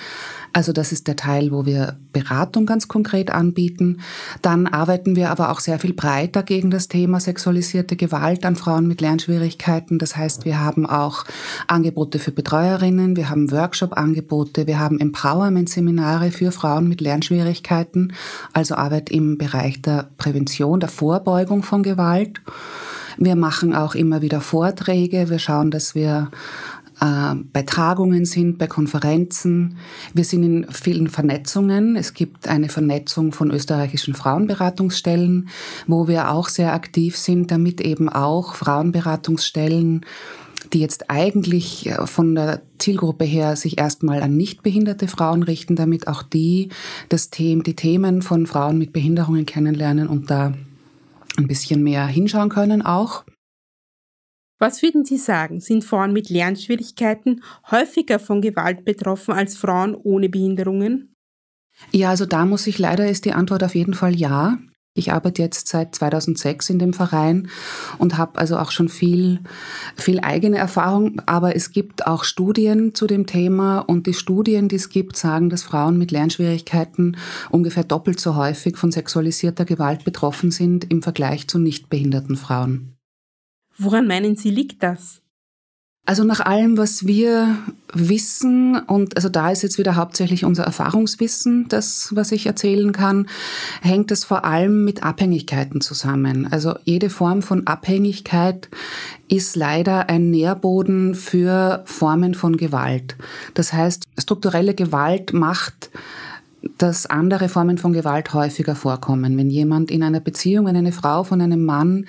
Also 0.53 0.73
das 0.73 0.91
ist 0.91 1.07
der 1.07 1.15
Teil, 1.15 1.51
wo 1.51 1.65
wir 1.65 1.97
Beratung 2.11 2.65
ganz 2.65 2.87
konkret 2.87 3.31
anbieten. 3.31 4.01
Dann 4.41 4.67
arbeiten 4.67 5.15
wir 5.15 5.29
aber 5.29 5.51
auch 5.51 5.59
sehr 5.59 5.79
viel 5.79 5.93
breiter 5.93 6.43
gegen 6.43 6.71
das 6.71 6.87
Thema 6.87 7.19
sexualisierte 7.19 7.95
Gewalt 7.95 8.45
an 8.45 8.55
Frauen 8.55 8.87
mit 8.87 9.01
Lernschwierigkeiten. 9.01 9.99
Das 9.99 10.15
heißt, 10.15 10.45
wir 10.45 10.59
haben 10.59 10.85
auch 10.85 11.25
Angebote 11.67 12.19
für 12.19 12.31
Betreuerinnen, 12.31 13.15
wir 13.15 13.29
haben 13.29 13.51
Workshop-Angebote, 13.51 14.67
wir 14.67 14.79
haben 14.79 14.99
Empowerment-Seminare 14.99 16.31
für 16.31 16.51
Frauen 16.51 16.87
mit 16.87 17.01
Lernschwierigkeiten 17.01 18.13
also 18.53 18.75
Arbeit 18.75 19.09
im 19.09 19.37
Bereich 19.37 19.81
der 19.81 20.09
Prävention, 20.17 20.79
der 20.79 20.89
Vorbeugung 20.89 21.63
von 21.63 21.83
Gewalt. 21.83 22.41
Wir 23.17 23.35
machen 23.35 23.75
auch 23.75 23.95
immer 23.95 24.21
wieder 24.21 24.39
Vorträge. 24.39 25.29
Wir 25.29 25.39
schauen, 25.39 25.71
dass 25.71 25.93
wir 25.93 26.29
äh, 27.01 27.35
bei 27.53 27.63
Tagungen 27.63 28.25
sind, 28.25 28.57
bei 28.57 28.67
Konferenzen. 28.67 29.77
Wir 30.13 30.23
sind 30.23 30.43
in 30.43 30.67
vielen 30.71 31.07
Vernetzungen. 31.07 31.95
Es 31.95 32.13
gibt 32.13 32.47
eine 32.47 32.69
Vernetzung 32.69 33.31
von 33.31 33.51
österreichischen 33.51 34.13
Frauenberatungsstellen, 34.13 35.49
wo 35.87 36.07
wir 36.07 36.31
auch 36.31 36.49
sehr 36.49 36.73
aktiv 36.73 37.17
sind, 37.17 37.51
damit 37.51 37.81
eben 37.81 38.09
auch 38.09 38.55
Frauenberatungsstellen 38.55 40.05
die 40.73 40.81
jetzt 40.81 41.09
eigentlich 41.09 41.87
äh, 41.87 42.05
von 42.05 42.35
der 42.35 42.61
Zielgruppe 42.77 43.25
her 43.25 43.55
sich 43.55 43.77
erstmal 43.77 44.21
an 44.21 44.35
nicht 44.35 44.61
behinderte 44.61 45.07
Frauen 45.07 45.43
richten, 45.43 45.75
damit 45.75 46.07
auch 46.07 46.21
die 46.21 46.69
das 47.07 47.29
Thema, 47.29 47.63
die 47.63 47.75
Themen 47.75 48.21
von 48.21 48.45
Frauen 48.45 48.77
mit 48.77 48.93
Behinderungen 48.93 49.45
kennenlernen 49.45 50.07
und 50.07 50.29
da 50.29 50.53
ein 51.37 51.47
bisschen 51.47 51.83
mehr 51.83 52.05
hinschauen 52.05 52.49
können 52.49 52.81
auch. 52.81 53.23
Was 54.59 54.83
würden 54.83 55.05
Sie 55.05 55.17
sagen, 55.17 55.61
sind 55.61 55.85
Frauen 55.85 56.11
mit 56.11 56.29
Lernschwierigkeiten 56.29 57.41
häufiger 57.71 58.19
von 58.19 58.41
Gewalt 58.41 58.83
betroffen 58.83 59.33
als 59.33 59.55
Frauen 59.55 59.95
ohne 59.95 60.27
Behinderungen? 60.27 61.15
Ja, 61.91 62.09
also 62.09 62.25
da 62.25 62.45
muss 62.45 62.67
ich 62.67 62.77
leider 62.77 63.09
ist 63.09 63.23
die 63.23 63.31
Antwort 63.31 63.63
auf 63.63 63.73
jeden 63.73 63.93
Fall 63.93 64.13
ja. 64.13 64.59
Ich 64.95 65.13
arbeite 65.13 65.41
jetzt 65.41 65.69
seit 65.69 65.95
2006 65.95 66.71
in 66.71 66.79
dem 66.79 66.91
Verein 66.91 67.47
und 67.99 68.17
habe 68.17 68.37
also 68.37 68.57
auch 68.57 68.71
schon 68.71 68.89
viel, 68.89 69.39
viel 69.95 70.19
eigene 70.19 70.57
Erfahrung. 70.57 71.21
Aber 71.25 71.55
es 71.55 71.71
gibt 71.71 72.05
auch 72.05 72.25
Studien 72.25 72.93
zu 72.93 73.07
dem 73.07 73.27
Thema 73.27 73.79
und 73.79 74.07
die 74.07 74.13
Studien, 74.13 74.67
die 74.67 74.75
es 74.75 74.89
gibt, 74.89 75.15
sagen, 75.15 75.49
dass 75.49 75.63
Frauen 75.63 75.97
mit 75.97 76.11
Lernschwierigkeiten 76.11 77.15
ungefähr 77.49 77.85
doppelt 77.85 78.19
so 78.19 78.35
häufig 78.35 78.75
von 78.75 78.91
sexualisierter 78.91 79.63
Gewalt 79.63 80.03
betroffen 80.03 80.51
sind 80.51 80.91
im 80.91 81.01
Vergleich 81.01 81.47
zu 81.47 81.59
nicht 81.59 81.89
behinderten 81.89 82.35
Frauen. 82.35 82.98
Woran 83.79 84.07
meinen 84.07 84.36
Sie, 84.36 84.51
liegt 84.51 84.83
das? 84.83 85.21
Also 86.05 86.24
nach 86.24 86.39
allem, 86.39 86.77
was 86.77 87.05
wir 87.05 87.55
wissen, 87.93 88.75
und 88.75 89.15
also 89.15 89.29
da 89.29 89.51
ist 89.51 89.62
jetzt 89.62 89.77
wieder 89.77 89.95
hauptsächlich 89.95 90.43
unser 90.43 90.63
Erfahrungswissen, 90.63 91.67
das, 91.69 92.09
was 92.15 92.31
ich 92.31 92.48
erzählen 92.48 92.91
kann, 92.93 93.27
hängt 93.81 94.09
es 94.09 94.24
vor 94.24 94.43
allem 94.43 94.83
mit 94.86 95.03
Abhängigkeiten 95.03 95.81
zusammen. 95.81 96.48
Also 96.51 96.74
jede 96.83 97.12
Form 97.12 97.43
von 97.43 97.67
Abhängigkeit 97.67 98.69
ist 99.27 99.55
leider 99.55 100.09
ein 100.09 100.31
Nährboden 100.31 101.13
für 101.13 101.83
Formen 101.86 102.33
von 102.33 102.57
Gewalt. 102.57 103.15
Das 103.53 103.71
heißt, 103.71 104.05
strukturelle 104.17 104.74
Gewalt 104.74 105.31
macht 105.31 105.91
dass 106.77 107.05
andere 107.05 107.48
Formen 107.48 107.77
von 107.77 107.93
Gewalt 107.93 108.33
häufiger 108.33 108.75
vorkommen. 108.75 109.38
Wenn 109.38 109.50
jemand 109.50 109.91
in 109.91 110.03
einer 110.03 110.19
Beziehung, 110.19 110.65
wenn 110.65 110.75
eine 110.75 110.91
Frau 110.91 111.24
von 111.24 111.41
einem 111.41 111.63
Mann 111.63 112.05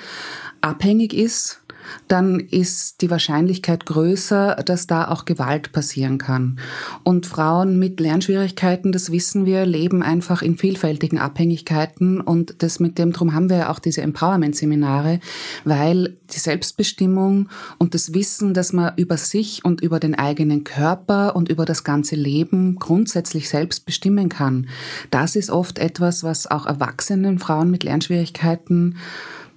abhängig 0.60 1.14
ist, 1.14 1.59
dann 2.08 2.40
ist 2.40 3.02
die 3.02 3.10
Wahrscheinlichkeit 3.10 3.86
größer, 3.86 4.56
dass 4.64 4.86
da 4.86 5.08
auch 5.08 5.24
Gewalt 5.24 5.72
passieren 5.72 6.18
kann. 6.18 6.58
Und 7.04 7.26
Frauen 7.26 7.78
mit 7.78 8.00
Lernschwierigkeiten, 8.00 8.92
das 8.92 9.12
wissen 9.12 9.46
wir, 9.46 9.66
leben 9.66 10.02
einfach 10.02 10.42
in 10.42 10.56
vielfältigen 10.56 11.18
Abhängigkeiten 11.18 12.20
und 12.20 12.62
das 12.62 12.80
mit 12.80 12.98
dem 12.98 13.12
drum 13.12 13.34
haben 13.34 13.50
wir 13.50 13.56
ja 13.56 13.70
auch 13.70 13.78
diese 13.78 14.02
Empowerment-Seminare, 14.02 15.20
weil 15.64 16.16
die 16.32 16.38
Selbstbestimmung 16.38 17.48
und 17.78 17.94
das 17.94 18.14
Wissen, 18.14 18.54
dass 18.54 18.72
man 18.72 18.92
über 18.96 19.16
sich 19.16 19.64
und 19.64 19.80
über 19.80 20.00
den 20.00 20.14
eigenen 20.14 20.64
Körper 20.64 21.36
und 21.36 21.48
über 21.48 21.64
das 21.64 21.84
ganze 21.84 22.16
Leben 22.16 22.76
grundsätzlich 22.76 23.48
selbst 23.48 23.86
bestimmen 23.86 24.28
kann, 24.28 24.68
das 25.10 25.36
ist 25.36 25.50
oft 25.50 25.78
etwas, 25.78 26.24
was 26.24 26.46
auch 26.46 26.66
erwachsenen 26.66 27.38
Frauen 27.38 27.70
mit 27.70 27.84
Lernschwierigkeiten 27.84 28.96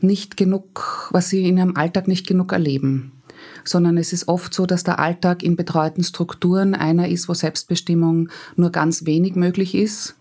nicht 0.03 0.38
genug, 0.38 1.10
was 1.12 1.29
sie 1.29 1.48
in 1.48 1.57
ihrem 1.57 1.75
Alltag 1.75 2.07
nicht 2.07 2.27
genug 2.27 2.51
erleben. 2.51 3.12
Sondern 3.63 3.98
es 3.98 4.13
ist 4.13 4.27
oft 4.27 4.53
so, 4.53 4.65
dass 4.65 4.83
der 4.83 5.00
Alltag 5.00 5.43
in 5.43 5.55
betreuten 5.55 6.03
Strukturen 6.03 6.75
einer 6.75 7.07
ist, 7.07 7.27
wo 7.29 7.33
Selbstbestimmung 7.33 8.29
nur 8.55 8.72
ganz 8.72 9.05
wenig 9.05 9.36
möglich 9.36 9.75
ist 9.75 10.15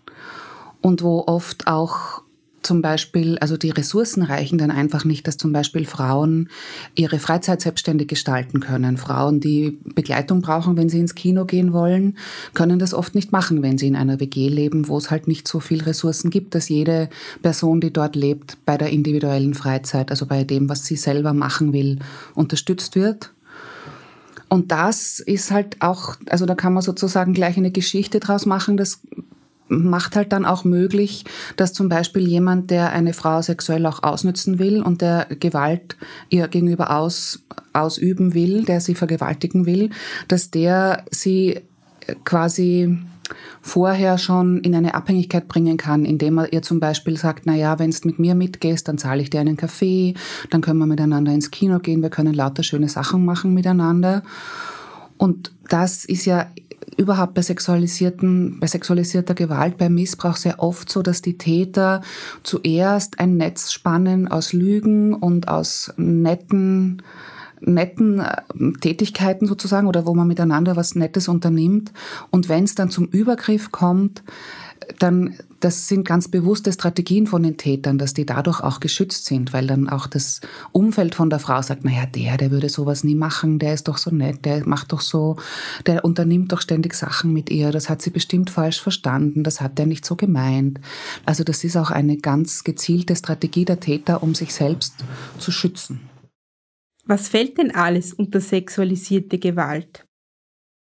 und 0.81 1.03
wo 1.03 1.23
oft 1.27 1.67
auch 1.67 2.21
zum 2.63 2.81
Beispiel, 2.81 3.37
also 3.39 3.57
die 3.57 3.69
Ressourcen 3.69 4.23
reichen 4.23 4.57
dann 4.57 4.71
einfach 4.71 5.05
nicht, 5.05 5.27
dass 5.27 5.37
zum 5.37 5.51
Beispiel 5.53 5.85
Frauen 5.85 6.49
ihre 6.95 7.19
Freizeit 7.19 7.61
selbstständig 7.61 8.07
gestalten 8.07 8.59
können. 8.59 8.97
Frauen, 8.97 9.39
die 9.39 9.77
Begleitung 9.95 10.41
brauchen, 10.41 10.77
wenn 10.77 10.89
sie 10.89 10.99
ins 10.99 11.15
Kino 11.15 11.45
gehen 11.45 11.73
wollen, 11.73 12.17
können 12.53 12.79
das 12.79 12.93
oft 12.93 13.15
nicht 13.15 13.31
machen, 13.31 13.61
wenn 13.61 13.77
sie 13.77 13.87
in 13.87 13.95
einer 13.95 14.19
WG 14.19 14.47
leben, 14.47 14.87
wo 14.87 14.97
es 14.97 15.11
halt 15.11 15.27
nicht 15.27 15.47
so 15.47 15.59
viel 15.59 15.83
Ressourcen 15.83 16.29
gibt, 16.29 16.55
dass 16.55 16.69
jede 16.69 17.09
Person, 17.41 17.81
die 17.81 17.93
dort 17.93 18.15
lebt, 18.15 18.57
bei 18.65 18.77
der 18.77 18.89
individuellen 18.89 19.53
Freizeit, 19.53 20.09
also 20.09 20.25
bei 20.25 20.43
dem, 20.43 20.69
was 20.69 20.85
sie 20.85 20.95
selber 20.95 21.33
machen 21.33 21.73
will, 21.73 21.99
unterstützt 22.33 22.95
wird. 22.95 23.31
Und 24.53 24.71
das 24.71 25.19
ist 25.19 25.49
halt 25.49 25.81
auch, 25.81 26.15
also 26.29 26.45
da 26.45 26.53
kann 26.53 26.73
man 26.73 26.83
sozusagen 26.83 27.33
gleich 27.33 27.57
eine 27.57 27.71
Geschichte 27.71 28.19
draus 28.19 28.45
machen. 28.45 28.77
Das 28.77 29.01
macht 29.67 30.15
halt 30.15 30.31
dann 30.33 30.45
auch 30.45 30.63
möglich, 30.63 31.25
dass 31.55 31.73
zum 31.73 31.89
Beispiel 31.89 32.27
jemand, 32.27 32.69
der 32.69 32.91
eine 32.91 33.13
Frau 33.13 33.41
sexuell 33.41 33.85
auch 33.85 34.03
ausnützen 34.03 34.59
will 34.59 34.81
und 34.81 35.01
der 35.01 35.27
Gewalt 35.39 35.97
ihr 36.29 36.47
gegenüber 36.47 36.97
aus, 36.97 37.43
ausüben 37.71 38.33
will, 38.33 38.63
der 38.65 38.81
sie 38.81 38.95
vergewaltigen 38.95 39.65
will, 39.65 39.89
dass 40.27 40.51
der 40.51 41.05
sie 41.11 41.61
quasi 42.25 42.97
vorher 43.61 44.17
schon 44.17 44.59
in 44.61 44.75
eine 44.75 44.93
Abhängigkeit 44.93 45.47
bringen 45.47 45.77
kann, 45.77 46.05
indem 46.05 46.37
er 46.37 46.53
ihr 46.53 46.61
zum 46.61 46.79
Beispiel 46.79 47.17
sagt, 47.17 47.43
na 47.45 47.55
ja, 47.55 47.79
wenn 47.79 47.91
du 47.91 47.97
mit 48.03 48.19
mir 48.19 48.35
mitgehst, 48.35 48.87
dann 48.87 48.97
zahle 48.97 49.21
ich 49.21 49.29
dir 49.29 49.39
einen 49.39 49.57
Kaffee, 49.57 50.15
dann 50.49 50.61
können 50.61 50.79
wir 50.79 50.85
miteinander 50.85 51.31
ins 51.31 51.49
Kino 51.49 51.79
gehen, 51.79 52.01
wir 52.01 52.09
können 52.09 52.33
lauter 52.33 52.63
schöne 52.63 52.89
Sachen 52.89 53.23
machen 53.23 53.53
miteinander. 53.53 54.23
Und 55.23 55.53
das 55.69 56.03
ist 56.03 56.25
ja 56.25 56.47
überhaupt 56.97 57.33
bei 57.33 57.41
sexualisierten, 57.41 58.59
bei 58.59 58.67
sexualisierter 58.67 59.33
Gewalt, 59.33 59.77
bei 59.77 59.87
Missbrauch 59.87 60.35
sehr 60.35 60.61
oft 60.61 60.91
so, 60.91 61.01
dass 61.01 61.21
die 61.21 61.37
Täter 61.37 62.01
zuerst 62.43 63.21
ein 63.21 63.37
Netz 63.37 63.71
spannen 63.71 64.27
aus 64.27 64.51
Lügen 64.51 65.13
und 65.13 65.47
aus 65.47 65.93
netten, 65.95 67.03
netten 67.61 68.19
äh, 68.19 68.41
Tätigkeiten 68.81 69.47
sozusagen 69.47 69.87
oder 69.87 70.05
wo 70.05 70.13
man 70.13 70.27
miteinander 70.27 70.75
was 70.75 70.93
Nettes 70.93 71.29
unternimmt. 71.29 71.93
Und 72.29 72.49
wenn 72.49 72.65
es 72.65 72.75
dann 72.75 72.89
zum 72.89 73.05
Übergriff 73.05 73.71
kommt, 73.71 74.23
dann 74.99 75.35
das 75.63 75.87
sind 75.87 76.05
ganz 76.05 76.27
bewusste 76.27 76.73
Strategien 76.73 77.25
von 77.25 77.41
den 77.41 77.55
Tätern, 77.55 77.97
dass 77.97 78.13
die 78.13 78.25
dadurch 78.25 78.59
auch 78.59 78.81
geschützt 78.81 79.25
sind, 79.25 79.53
weil 79.53 79.65
dann 79.65 79.87
auch 79.87 80.07
das 80.07 80.41
Umfeld 80.73 81.15
von 81.15 81.29
der 81.29 81.39
Frau 81.39 81.61
sagt, 81.61 81.85
naja, 81.85 82.05
der, 82.05 82.37
der 82.37 82.51
würde 82.51 82.67
sowas 82.67 83.03
nie 83.05 83.15
machen, 83.15 83.59
der 83.59 83.73
ist 83.73 83.87
doch 83.87 83.97
so 83.97 84.11
nett, 84.11 84.43
der 84.43 84.67
macht 84.67 84.91
doch 84.91 84.99
so, 84.99 85.37
der 85.85 86.03
unternimmt 86.03 86.51
doch 86.51 86.59
ständig 86.59 86.95
Sachen 86.95 87.31
mit 87.31 87.49
ihr, 87.49 87.71
das 87.71 87.89
hat 87.89 88.01
sie 88.01 88.09
bestimmt 88.09 88.49
falsch 88.49 88.81
verstanden, 88.81 89.43
das 89.43 89.61
hat 89.61 89.79
er 89.79 89.85
nicht 89.85 90.05
so 90.05 90.17
gemeint. 90.17 90.81
Also 91.25 91.45
das 91.45 91.63
ist 91.63 91.77
auch 91.77 91.91
eine 91.91 92.17
ganz 92.17 92.65
gezielte 92.65 93.15
Strategie 93.15 93.63
der 93.63 93.79
Täter, 93.79 94.21
um 94.21 94.35
sich 94.35 94.53
selbst 94.53 94.95
zu 95.37 95.51
schützen. 95.51 96.01
Was 97.05 97.29
fällt 97.29 97.57
denn 97.57 97.71
alles 97.73 98.13
unter 98.13 98.41
sexualisierte 98.41 99.37
Gewalt? 99.37 100.05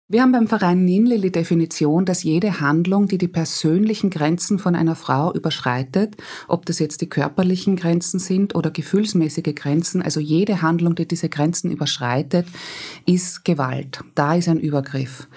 Wir 0.10 0.22
haben 0.22 0.32
beim 0.32 0.48
Verein 0.48 0.86
NINLE 0.86 1.20
die 1.20 1.34
Definition, 1.34 2.06
dass 2.06 2.24
jede 2.24 2.62
Handlung, 2.62 3.10
die 3.10 3.18
die 3.18 3.28
persönlichen 3.28 4.10
Grenzen 4.10 4.58
von 4.58 4.74
einer 4.74 4.96
Frau 4.96 5.34
überschreitet, 5.34 6.16
ob 6.48 6.66
das 6.66 6.80
jetzt 6.80 7.02
die 7.02 7.10
körperlichen 7.10 7.76
Grenzen 7.76 8.18
sind 8.18 8.56
oder 8.56 8.72
gefühlsmäßige 8.72 9.54
Grenzen, 9.54 10.02
also 10.02 10.22
jede 10.22 10.62
Handlung, 10.62 10.96
die 10.96 11.10
diese 11.10 11.28
Grenzen 11.28 11.72
überschreitet, 11.72 12.48
ist 13.06 13.44
Gewalt. 13.44 14.00
Da 14.16 14.36
ist 14.36 14.48
ein 14.48 14.62
Übergriff. 14.62 15.28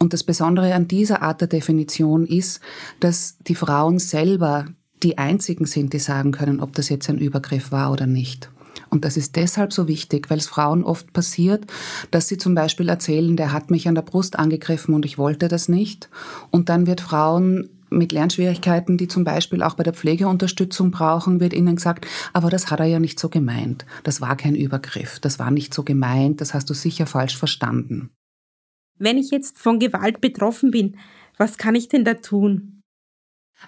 Und 0.00 0.12
das 0.12 0.24
Besondere 0.24 0.74
an 0.74 0.88
dieser 0.88 1.22
Art 1.22 1.40
der 1.40 1.48
Definition 1.48 2.26
ist, 2.26 2.60
dass 2.98 3.38
die 3.46 3.54
Frauen 3.54 4.00
selber 4.00 4.66
die 5.04 5.18
einzigen 5.18 5.66
sind, 5.66 5.92
die 5.92 6.00
sagen 6.00 6.32
können, 6.32 6.58
ob 6.58 6.72
das 6.72 6.88
jetzt 6.88 7.08
ein 7.08 7.18
Übergriff 7.18 7.70
war 7.70 7.92
oder 7.92 8.08
nicht. 8.08 8.50
Und 8.90 9.04
das 9.04 9.16
ist 9.16 9.36
deshalb 9.36 9.72
so 9.72 9.88
wichtig, 9.88 10.30
weil 10.30 10.38
es 10.38 10.46
Frauen 10.46 10.84
oft 10.84 11.12
passiert, 11.12 11.64
dass 12.10 12.28
sie 12.28 12.38
zum 12.38 12.54
Beispiel 12.54 12.88
erzählen, 12.88 13.36
der 13.36 13.52
hat 13.52 13.70
mich 13.70 13.88
an 13.88 13.94
der 13.94 14.02
Brust 14.02 14.38
angegriffen 14.38 14.94
und 14.94 15.04
ich 15.04 15.18
wollte 15.18 15.48
das 15.48 15.68
nicht. 15.68 16.08
Und 16.50 16.68
dann 16.68 16.86
wird 16.86 17.00
Frauen 17.00 17.68
mit 17.90 18.12
Lernschwierigkeiten, 18.12 18.96
die 18.98 19.08
zum 19.08 19.24
Beispiel 19.24 19.62
auch 19.62 19.74
bei 19.74 19.82
der 19.82 19.94
Pflegeunterstützung 19.94 20.90
brauchen, 20.90 21.40
wird 21.40 21.52
ihnen 21.52 21.76
gesagt, 21.76 22.06
aber 22.32 22.50
das 22.50 22.70
hat 22.70 22.80
er 22.80 22.86
ja 22.86 22.98
nicht 22.98 23.18
so 23.18 23.28
gemeint. 23.28 23.86
Das 24.02 24.20
war 24.20 24.36
kein 24.36 24.54
Übergriff. 24.54 25.20
Das 25.20 25.38
war 25.38 25.50
nicht 25.50 25.72
so 25.72 25.82
gemeint. 25.82 26.40
Das 26.40 26.54
hast 26.54 26.68
du 26.68 26.74
sicher 26.74 27.06
falsch 27.06 27.36
verstanden. 27.36 28.10
Wenn 28.98 29.18
ich 29.18 29.30
jetzt 29.30 29.58
von 29.58 29.78
Gewalt 29.78 30.20
betroffen 30.20 30.70
bin, 30.70 30.96
was 31.36 31.58
kann 31.58 31.74
ich 31.74 31.88
denn 31.88 32.04
da 32.04 32.14
tun? 32.14 32.75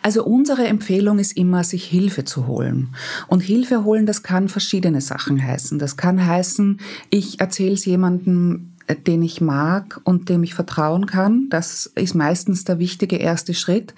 Also 0.03 0.25
unsere 0.25 0.67
Empfehlung 0.67 1.19
ist 1.19 1.37
immer, 1.37 1.65
sich 1.65 1.85
Hilfe 1.85 2.25
zu 2.25 2.47
holen. 2.47 2.95
Und 3.27 3.41
Hilfe 3.41 3.85
holen, 3.85 4.07
das 4.07 4.23
kann 4.23 4.49
verschiedene 4.49 5.01
Sachen 5.01 5.43
heißen. 5.43 5.79
Das 5.79 5.97
kann 5.97 6.25
heißen, 6.25 6.81
ich 7.11 7.41
erzähle 7.41 7.75
es 7.75 7.85
jemandem, 7.85 8.75
äh, 8.87 8.97
den 8.97 9.23
ich 9.23 9.41
mag 9.41 10.01
und 10.05 10.29
dem 10.29 10.43
ich 10.43 10.55
vertrauen 10.55 11.07
kann. 11.07 11.49
Das 11.51 11.87
ist 11.95 12.15
meistens 12.15 12.65
der 12.65 12.79
wichtige 12.79 13.17
erste 13.17 13.55
Schritt. 13.55 13.95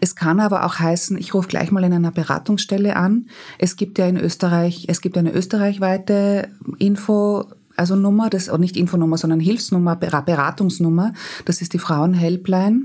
Es 0.00 0.16
kann 0.16 0.40
aber 0.40 0.64
auch 0.64 0.78
heißen, 0.78 1.16
ich 1.18 1.34
rufe 1.34 1.48
gleich 1.48 1.70
mal 1.70 1.84
in 1.84 1.92
einer 1.92 2.12
Beratungsstelle 2.12 2.96
an. 2.96 3.26
Es 3.58 3.76
gibt 3.76 3.98
ja 3.98 4.06
in 4.06 4.16
Österreich, 4.16 4.86
es 4.88 5.00
gibt 5.00 5.16
eine 5.16 5.32
österreichweite 5.32 6.48
Info 6.78 7.44
also 7.76 7.96
Nummer, 7.96 8.30
das, 8.30 8.56
nicht 8.58 8.76
Infonummer, 8.76 9.18
sondern 9.18 9.40
Hilfsnummer, 9.40 9.96
Beratungsnummer. 9.96 11.12
Das 11.44 11.60
ist 11.60 11.72
die 11.72 11.80
Frauenhelpline. 11.80 12.82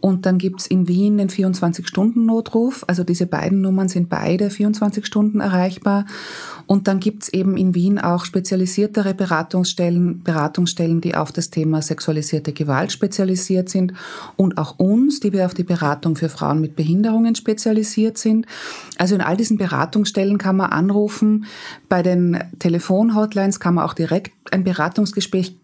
Und 0.00 0.26
dann 0.26 0.38
gibt's 0.38 0.66
in 0.66 0.88
Wien 0.88 1.18
den 1.18 1.28
24-Stunden-Notruf. 1.28 2.84
Also 2.86 3.04
diese 3.04 3.26
beiden 3.26 3.60
Nummern 3.60 3.88
sind 3.88 4.08
beide 4.08 4.50
24 4.50 5.06
Stunden 5.06 5.40
erreichbar. 5.40 6.06
Und 6.66 6.86
dann 6.86 7.00
gibt's 7.00 7.28
eben 7.28 7.56
in 7.56 7.74
Wien 7.74 7.98
auch 7.98 8.24
spezialisiertere 8.24 9.12
Beratungsstellen, 9.14 10.22
Beratungsstellen, 10.22 11.00
die 11.00 11.16
auf 11.16 11.32
das 11.32 11.50
Thema 11.50 11.82
sexualisierte 11.82 12.52
Gewalt 12.52 12.92
spezialisiert 12.92 13.68
sind 13.68 13.92
und 14.36 14.56
auch 14.56 14.78
uns, 14.78 15.20
die 15.20 15.32
wir 15.32 15.46
auf 15.46 15.54
die 15.54 15.64
Beratung 15.64 16.16
für 16.16 16.28
Frauen 16.28 16.60
mit 16.60 16.76
Behinderungen 16.76 17.34
spezialisiert 17.34 18.18
sind. 18.18 18.46
Also 18.98 19.14
in 19.14 19.20
all 19.20 19.36
diesen 19.36 19.58
Beratungsstellen 19.58 20.38
kann 20.38 20.56
man 20.56 20.70
anrufen. 20.70 21.46
Bei 21.88 22.02
den 22.02 22.38
Telefonhotlines 22.58 23.58
kann 23.58 23.74
man 23.74 23.84
auch 23.84 23.94
direkt 23.94 24.32
ein 24.52 24.64
Beratungsgespräch 24.64 25.56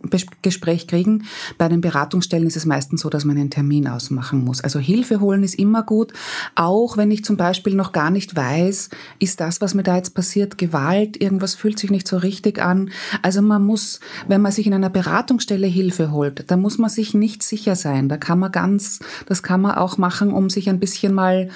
Gespräch 0.43 0.87
kriegen. 0.87 1.25
Bei 1.59 1.69
den 1.69 1.81
Beratungsstellen 1.81 2.47
ist 2.47 2.57
es 2.57 2.67
meistens 2.67 3.01
so, 3.01 3.11
dass 3.11 3.25
man 3.25 3.37
einen 3.37 3.51
Termin 3.51 3.76
ausmachen 3.85 4.45
muss. 4.45 4.61
Also 4.61 4.79
Hilfe 4.79 5.21
holen 5.21 5.43
ist 5.43 5.55
immer 5.55 5.83
gut, 5.83 6.13
auch 6.55 6.97
wenn 6.97 7.11
ich 7.11 7.25
zum 7.25 7.37
Beispiel 7.37 7.75
noch 7.75 7.93
gar 7.93 8.11
nicht 8.11 8.37
weiß, 8.37 8.91
ist 9.19 9.41
das, 9.41 9.61
was 9.61 9.75
mir 9.75 9.83
da 9.83 9.97
jetzt 9.97 10.15
passiert, 10.15 10.59
Gewalt 10.59 11.21
irgendwas 11.21 11.55
fühlt 11.55 11.79
sich 11.79 11.91
nicht 11.91 12.09
so 12.09 12.17
richtig 12.17 12.61
an. 12.61 12.91
Also 13.23 13.43
man 13.43 13.65
muss, 13.65 14.01
wenn 14.29 14.41
man 14.41 14.53
sich 14.53 14.67
in 14.67 14.75
einer 14.75 14.91
Beratungsstelle 14.91 15.67
Hilfe 15.67 16.13
holt, 16.13 16.51
da 16.51 16.57
muss 16.57 16.79
man 16.79 16.91
sich 16.91 17.15
nicht 17.15 17.43
sicher 17.43 17.75
sein. 17.75 18.09
Da 18.09 18.17
kann 18.17 18.39
man 18.39 18.53
ganz, 18.53 19.01
das 19.27 19.43
kann 19.43 19.61
man 19.61 19.77
auch 19.77 19.99
machen, 19.99 20.33
um 20.33 20.49
sich 20.51 20.69
ein 20.69 20.81
bisschen 20.81 21.13
mal 21.13 21.51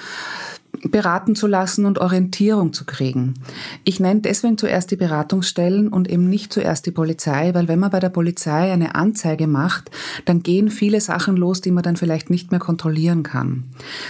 beraten 0.89 1.35
zu 1.35 1.47
lassen 1.47 1.85
und 1.85 1.99
Orientierung 1.99 2.73
zu 2.73 2.85
kriegen. 2.85 3.35
Ich 3.83 3.99
nenne 3.99 4.21
deswegen 4.21 4.57
zuerst 4.57 4.91
die 4.91 4.95
Beratungsstellen 4.95 5.89
und 5.89 6.09
eben 6.09 6.27
nicht 6.27 6.51
zuerst 6.51 6.85
die 6.85 6.91
Polizei, 6.91 7.53
weil 7.53 7.67
wenn 7.67 7.79
man 7.79 7.91
bei 7.91 7.99
der 7.99 8.09
Polizei 8.09 8.71
eine 8.71 8.95
Anzeige 8.95 9.47
macht, 9.47 9.91
dann 10.25 10.43
gehen 10.43 10.69
viele 10.69 11.01
Sachen 11.01 11.37
los, 11.37 11.61
die 11.61 11.71
man 11.71 11.83
dann 11.83 11.97
vielleicht 11.97 12.29
nicht 12.29 12.51
mehr 12.51 12.59
kontrollieren 12.59 13.23
kann. 13.23 13.65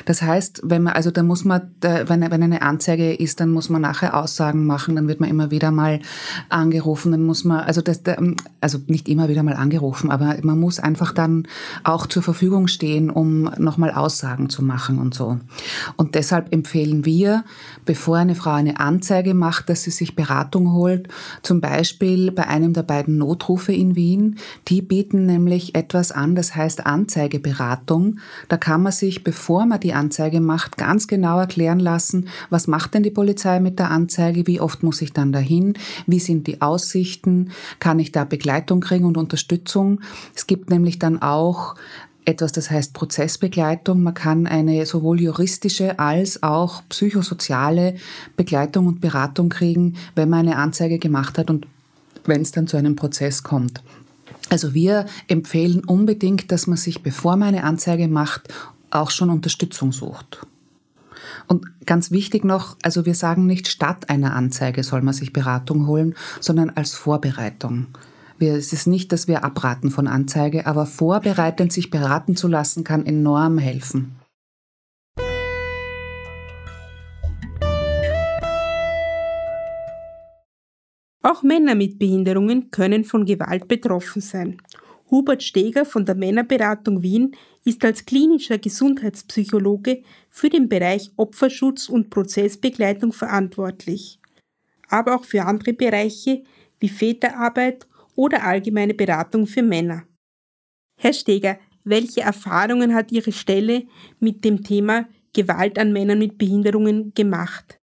Das 0.06 0.22
heißt, 0.22 0.62
wenn 0.64 0.84
man, 0.84 0.94
also 0.94 1.12
da 1.12 1.24
muss 1.24 1.44
man, 1.44 1.62
wenn, 1.82 2.24
eine 2.24 2.62
Anzeige 2.62 3.14
ist, 3.14 3.40
dann 3.40 3.52
muss 3.52 3.70
man 3.70 3.82
nachher 3.82 4.18
Aussagen 4.18 4.66
machen, 4.66 4.96
dann 4.96 5.08
wird 5.08 5.20
man 5.20 5.30
immer 5.30 5.52
wieder 5.52 5.72
mal 5.72 6.00
angerufen, 6.50 7.12
dann 7.12 7.24
muss 7.24 7.44
man, 7.44 7.60
also 7.60 7.82
das, 7.82 8.02
also 8.62 8.80
nicht 8.88 9.10
immer 9.10 9.28
wieder 9.30 9.44
mal 9.44 9.56
angerufen, 9.56 10.12
aber 10.12 10.38
man 10.44 10.60
muss 10.60 10.80
einfach 10.80 11.12
dann 11.12 11.48
auch 11.84 12.08
zur 12.08 12.24
Verfügung 12.24 12.68
stehen, 12.68 13.10
um 13.10 13.44
nochmal 13.58 13.92
Aussagen 13.92 14.50
zu 14.50 14.64
machen 14.64 15.00
und 15.00 15.14
so. 15.14 15.40
Und 15.98 16.16
deshalb 16.16 16.52
empfehlen 16.62 17.06
wir, 17.06 17.44
bevor 17.86 18.18
eine 18.18 18.36
Frau 18.36 18.52
eine 18.52 18.80
Anzeige 18.80 19.34
macht, 19.34 19.68
dass 19.68 19.82
sie 19.82 19.90
sich 19.90 20.16
Beratung 20.16 20.74
holt, 20.74 21.08
zum 21.42 21.60
Beispiel 21.60 22.32
bei 22.32 22.48
einem 22.48 22.74
der 22.74 22.84
beiden 22.84 23.18
Notrufe 23.18 23.74
in 23.74 23.96
Wien. 23.96 24.38
Die 24.68 24.84
bieten 24.84 25.26
nämlich 25.26 25.74
etwas 25.74 26.12
an, 26.12 26.36
das 26.36 26.56
heißt 26.56 26.86
Anzeigeberatung. 26.86 28.20
Da 28.48 28.58
kann 28.58 28.84
man 28.84 28.92
sich, 28.92 29.24
bevor 29.24 29.66
man 29.66 29.80
die 29.80 29.94
Anzeige 29.94 30.40
macht, 30.40 30.78
ganz 30.78 31.08
genau 31.08 31.40
erklären 31.40 31.80
lassen, 31.80 32.28
was 32.52 32.68
macht 32.68 32.94
denn 32.94 33.02
die 33.02 33.10
Polizei 33.10 33.60
mit 33.60 33.80
der 33.80 33.90
Anzeige, 33.90 34.46
wie 34.46 34.62
oft 34.62 34.84
muss 34.84 35.02
ich 35.02 35.14
dann 35.14 35.32
dahin, 35.32 35.74
wie 36.06 36.20
sind 36.20 36.46
die 36.46 36.62
Aussichten, 36.62 37.50
kann 37.80 37.98
ich 37.98 38.12
da 38.12 38.24
Begleitung 38.24 38.82
kriegen 38.82 39.06
und 39.06 39.18
Unterstützung. 39.18 40.02
Es 40.36 40.46
gibt 40.46 40.70
nämlich 40.70 41.00
dann 41.00 41.24
auch 41.24 41.74
etwas, 42.26 42.52
das 42.52 42.70
heißt 42.70 42.94
Prozessbegleitung. 42.94 44.04
Man 44.04 44.14
kann 44.14 44.48
eine 44.48 44.86
sowohl 44.86 45.22
juristische 45.22 46.00
als 46.00 46.44
auch 46.44 46.84
psychosoziale 46.90 47.96
Begleitung 48.38 48.88
und 48.88 49.02
Beratung 49.02 49.50
kriegen, 49.50 49.96
wenn 50.16 50.30
man 50.30 50.48
eine 50.48 50.58
Anzeige 50.58 51.00
gemacht 51.00 51.38
hat 51.38 51.50
und 51.50 51.68
wenn 52.26 52.42
es 52.42 52.52
dann 52.52 52.68
zu 52.68 52.78
einem 52.78 52.96
Prozess 52.96 53.44
kommt. 53.44 53.82
Also 54.50 54.74
wir 54.74 55.06
empfehlen 55.28 55.84
unbedingt, 55.84 56.52
dass 56.52 56.68
man 56.68 56.78
sich, 56.78 57.02
bevor 57.04 57.38
man 57.38 57.50
eine 57.50 57.64
Anzeige 57.64 58.08
macht, 58.08 58.54
auch 58.90 59.10
schon 59.10 59.30
Unterstützung 59.30 59.92
sucht. 59.92 60.46
Und 61.48 61.66
ganz 61.86 62.12
wichtig 62.12 62.44
noch, 62.44 62.78
also 62.82 63.06
wir 63.06 63.16
sagen 63.16 63.46
nicht 63.46 63.68
statt 63.68 64.10
einer 64.10 64.36
Anzeige 64.36 64.84
soll 64.84 65.02
man 65.02 65.14
sich 65.14 65.34
Beratung 65.34 65.88
holen, 65.88 66.16
sondern 66.40 66.70
als 66.72 66.94
Vorbereitung. 66.94 67.88
Wir, 68.42 68.56
es 68.56 68.74
ist 68.74 68.88
nicht, 68.88 69.12
dass 69.12 69.28
wir 69.28 69.44
abraten 69.44 69.92
von 69.92 70.08
Anzeige, 70.08 70.66
aber 70.66 70.88
vorbereitend 70.88 71.72
sich 71.72 71.92
beraten 71.92 72.36
zu 72.36 72.48
lassen, 72.48 72.84
kann 72.84 73.06
enorm 73.06 73.60
helfen. 73.60 74.16
Auch 81.22 81.44
Männer 81.44 81.76
mit 81.76 82.00
Behinderungen 82.00 82.72
können 82.72 83.06
von 83.06 83.26
Gewalt 83.26 83.68
betroffen 83.68 84.24
sein. 84.24 84.58
Hubert 85.12 85.44
Steger 85.44 85.86
von 85.86 86.06
der 86.06 86.16
Männerberatung 86.16 87.04
Wien 87.04 87.36
ist 87.64 87.86
als 87.86 88.06
klinischer 88.08 88.58
Gesundheitspsychologe 88.58 90.02
für 90.32 90.50
den 90.50 90.68
Bereich 90.68 91.12
Opferschutz 91.16 91.90
und 91.90 92.10
Prozessbegleitung 92.10 93.14
verantwortlich, 93.14 94.20
aber 94.90 95.16
auch 95.16 95.26
für 95.26 95.46
andere 95.46 95.74
Bereiche 95.74 96.42
wie 96.80 96.90
Väterarbeit 96.90 97.86
oder 98.16 98.44
allgemeine 98.44 98.94
Beratung 98.94 99.48
für 99.48 99.64
Männer. 99.64 100.04
Herr 100.98 101.14
Steger, 101.14 101.58
welche 101.84 102.22
Erfahrungen 102.22 102.94
hat 102.94 103.12
Ihre 103.12 103.32
Stelle 103.32 103.84
mit 104.20 104.46
dem 104.46 104.64
Thema 104.64 105.08
Gewalt 105.34 105.80
an 105.80 105.94
Männern 105.94 106.20
mit 106.20 106.38
Behinderungen 106.38 107.14
gemacht? 107.14 107.80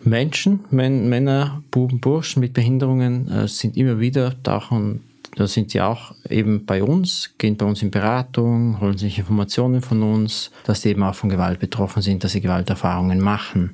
Menschen, 0.00 0.64
Männer, 0.70 1.62
Buben, 1.70 2.00
Burschen 2.00 2.40
mit 2.40 2.54
Behinderungen 2.54 3.30
äh, 3.30 3.46
sind 3.46 3.76
immer 3.76 4.00
wieder 4.00 4.42
tauchen 4.42 5.11
da 5.34 5.46
sind 5.46 5.70
sie 5.70 5.80
auch 5.80 6.14
eben 6.28 6.66
bei 6.66 6.82
uns, 6.82 7.30
gehen 7.38 7.56
bei 7.56 7.64
uns 7.64 7.82
in 7.82 7.90
Beratung, 7.90 8.80
holen 8.80 8.98
sich 8.98 9.18
Informationen 9.18 9.80
von 9.80 10.02
uns, 10.02 10.50
dass 10.64 10.82
sie 10.82 10.90
eben 10.90 11.02
auch 11.02 11.14
von 11.14 11.30
Gewalt 11.30 11.58
betroffen 11.58 12.02
sind, 12.02 12.22
dass 12.22 12.32
sie 12.32 12.42
Gewalterfahrungen 12.42 13.18
machen. 13.20 13.70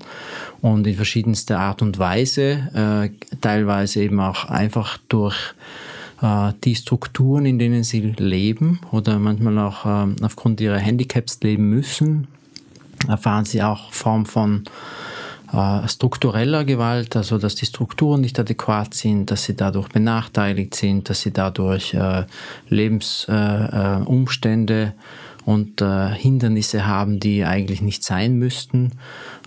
Und 0.61 0.87
in 0.87 0.95
verschiedenster 0.95 1.59
Art 1.59 1.83
und 1.83 1.99
Weise, 1.99 3.11
äh, 3.13 3.37
teilweise 3.41 4.03
eben 4.03 4.21
auch 4.21 4.45
einfach 4.45 4.99
durch 5.09 5.37
äh, 6.23 6.53
die 6.63 6.77
Strukturen, 6.77 7.45
in 7.45 7.59
denen 7.59 7.83
sie 7.83 8.01
leben 8.01 8.81
oder 8.93 9.19
manchmal 9.19 9.59
auch 9.59 9.85
äh, 9.85 10.15
aufgrund 10.23 10.61
ihrer 10.61 10.79
Handicaps 10.79 11.41
leben 11.43 11.69
müssen, 11.71 12.29
erfahren 13.09 13.45
sie 13.45 13.63
auch 13.63 13.93
Form 13.93 14.27
von 14.27 14.65
äh, 15.53 15.87
struktureller 15.89 16.65
Gewalt, 16.65 17.17
also 17.17 17.39
dass 17.39 17.55
die 17.55 17.65
Strukturen 17.65 18.21
nicht 18.21 18.39
adäquat 18.39 18.93
sind, 18.93 19.31
dass 19.31 19.45
sie 19.45 19.57
dadurch 19.57 19.89
benachteiligt 19.89 20.75
sind, 20.75 21.09
dass 21.09 21.23
sie 21.23 21.33
dadurch 21.33 21.95
äh, 21.95 22.27
Lebensumstände 22.69 24.83
äh, 24.83 24.93
und 25.45 25.81
Hindernisse 25.81 26.87
haben, 26.87 27.21
die 27.21 27.47
eigentlich 27.47 27.81
nicht 27.81 28.05
sein 28.05 28.35
müssten 28.35 28.93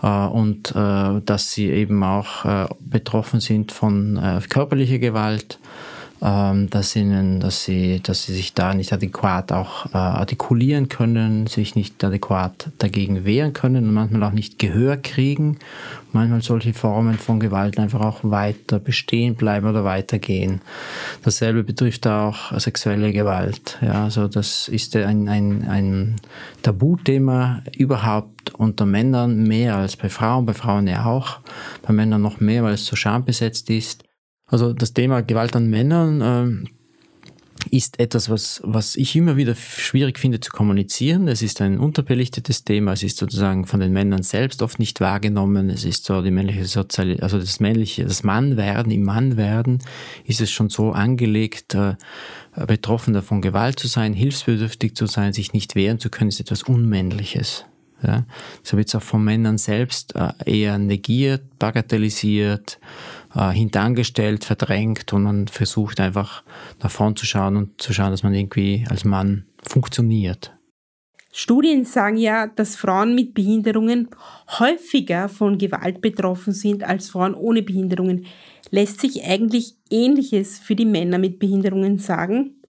und 0.01 0.73
dass 0.73 1.51
sie 1.51 1.67
eben 1.67 2.03
auch 2.03 2.67
betroffen 2.79 3.39
sind 3.39 3.71
von 3.71 4.19
körperlicher 4.49 4.97
Gewalt 4.97 5.59
dass, 6.21 6.95
ihnen, 6.95 7.39
dass, 7.39 7.63
sie, 7.63 7.99
dass 7.99 8.23
sie 8.23 8.33
sich 8.33 8.53
da 8.53 8.75
nicht 8.75 8.93
adäquat 8.93 9.51
auch 9.51 9.87
äh, 9.87 9.97
artikulieren 9.97 10.87
können, 10.87 11.47
sich 11.47 11.75
nicht 11.75 12.03
adäquat 12.03 12.69
dagegen 12.77 13.25
wehren 13.25 13.53
können 13.53 13.87
und 13.87 13.93
manchmal 13.95 14.23
auch 14.23 14.31
nicht 14.31 14.59
Gehör 14.59 14.97
kriegen. 14.97 15.57
Manchmal 16.13 16.43
solche 16.43 16.75
Formen 16.75 17.17
von 17.17 17.39
Gewalt 17.39 17.79
einfach 17.79 18.01
auch 18.01 18.19
weiter 18.21 18.77
bestehen 18.77 19.33
bleiben 19.33 19.67
oder 19.67 19.83
weitergehen. 19.83 20.61
Dasselbe 21.23 21.63
betrifft 21.63 22.05
auch 22.05 22.55
sexuelle 22.59 23.13
Gewalt. 23.13 23.79
Ja, 23.81 24.03
also 24.03 24.27
das 24.27 24.67
ist 24.67 24.95
ein, 24.95 25.27
ein, 25.27 25.67
ein 25.67 26.17
Tabuthema 26.61 27.63
überhaupt 27.75 28.53
unter 28.53 28.85
Männern 28.85 29.47
mehr 29.47 29.77
als 29.77 29.97
bei 29.97 30.09
Frauen, 30.09 30.45
bei 30.45 30.53
Frauen 30.53 30.85
ja 30.85 31.05
auch, 31.05 31.39
bei 31.81 31.93
Männern 31.93 32.21
noch 32.21 32.39
mehr, 32.39 32.63
weil 32.63 32.75
es 32.75 32.85
so 32.85 32.95
schambesetzt 32.95 33.71
ist. 33.71 34.03
Also 34.51 34.73
das 34.73 34.93
Thema 34.93 35.21
Gewalt 35.21 35.55
an 35.55 35.69
Männern 35.69 36.21
äh, 36.21 36.69
ist 37.69 37.99
etwas, 37.99 38.29
was, 38.29 38.61
was 38.65 38.97
ich 38.97 39.15
immer 39.15 39.37
wieder 39.37 39.55
schwierig 39.55 40.19
finde 40.19 40.41
zu 40.41 40.51
kommunizieren. 40.51 41.29
Es 41.29 41.41
ist 41.41 41.61
ein 41.61 41.79
unterbelichtetes 41.79 42.65
Thema. 42.65 42.91
Es 42.91 43.01
ist 43.01 43.17
sozusagen 43.17 43.65
von 43.65 43.79
den 43.79 43.93
Männern 43.93 44.23
selbst 44.23 44.61
oft 44.61 44.77
nicht 44.77 44.99
wahrgenommen. 44.99 45.69
Es 45.69 45.85
ist 45.85 46.03
so 46.03 46.21
die 46.21 46.31
männliche 46.31 46.65
Sozial 46.65 47.17
also 47.21 47.39
das 47.39 47.61
männliche, 47.61 48.03
das 48.03 48.23
Mannwerden, 48.23 48.91
im 48.91 49.03
Mannwerden 49.03 49.79
ist 50.25 50.41
es 50.41 50.51
schon 50.51 50.69
so 50.69 50.91
angelegt, 50.91 51.73
äh, 51.73 51.95
Betroffener 52.67 53.21
von 53.21 53.41
Gewalt 53.41 53.79
zu 53.79 53.87
sein, 53.87 54.11
hilfsbedürftig 54.11 54.95
zu 54.95 55.05
sein, 55.05 55.31
sich 55.31 55.53
nicht 55.53 55.75
wehren 55.75 55.99
zu 55.99 56.09
können, 56.09 56.29
ist 56.29 56.41
etwas 56.41 56.63
Unmännliches. 56.63 57.65
Ja? 58.03 58.25
So 58.63 58.77
wird 58.77 58.87
es 58.87 58.95
auch 58.95 59.01
von 59.01 59.23
Männern 59.23 59.57
selbst 59.57 60.15
äh, 60.15 60.31
eher 60.45 60.77
negiert, 60.77 61.59
bagatellisiert 61.59 62.79
äh, 63.35 63.51
hintangestellt, 63.51 64.43
verdrängt 64.45 65.13
und 65.13 65.23
man 65.23 65.47
versucht 65.47 65.99
einfach 65.99 66.43
nach 66.81 66.91
vorn 66.91 67.15
zu 67.15 67.25
schauen 67.25 67.55
und 67.55 67.81
zu 67.81 67.93
schauen, 67.93 68.11
dass 68.11 68.23
man 68.23 68.33
irgendwie 68.33 68.85
als 68.89 69.05
Mann 69.05 69.45
funktioniert. 69.63 70.53
Studien 71.33 71.85
sagen 71.85 72.17
ja, 72.17 72.47
dass 72.47 72.75
Frauen 72.75 73.15
mit 73.15 73.33
Behinderungen 73.33 74.09
häufiger 74.59 75.29
von 75.29 75.57
Gewalt 75.57 76.01
betroffen 76.01 76.51
sind 76.53 76.83
als 76.83 77.09
Frauen 77.09 77.35
ohne 77.35 77.61
Behinderungen. 77.61 78.25
Lässt 78.69 78.99
sich 78.99 79.23
eigentlich 79.23 79.75
Ähnliches 79.89 80.59
für 80.59 80.75
die 80.75 80.85
Männer 80.85 81.19
mit 81.19 81.39
Behinderungen 81.39 81.99
sagen? 81.99 82.61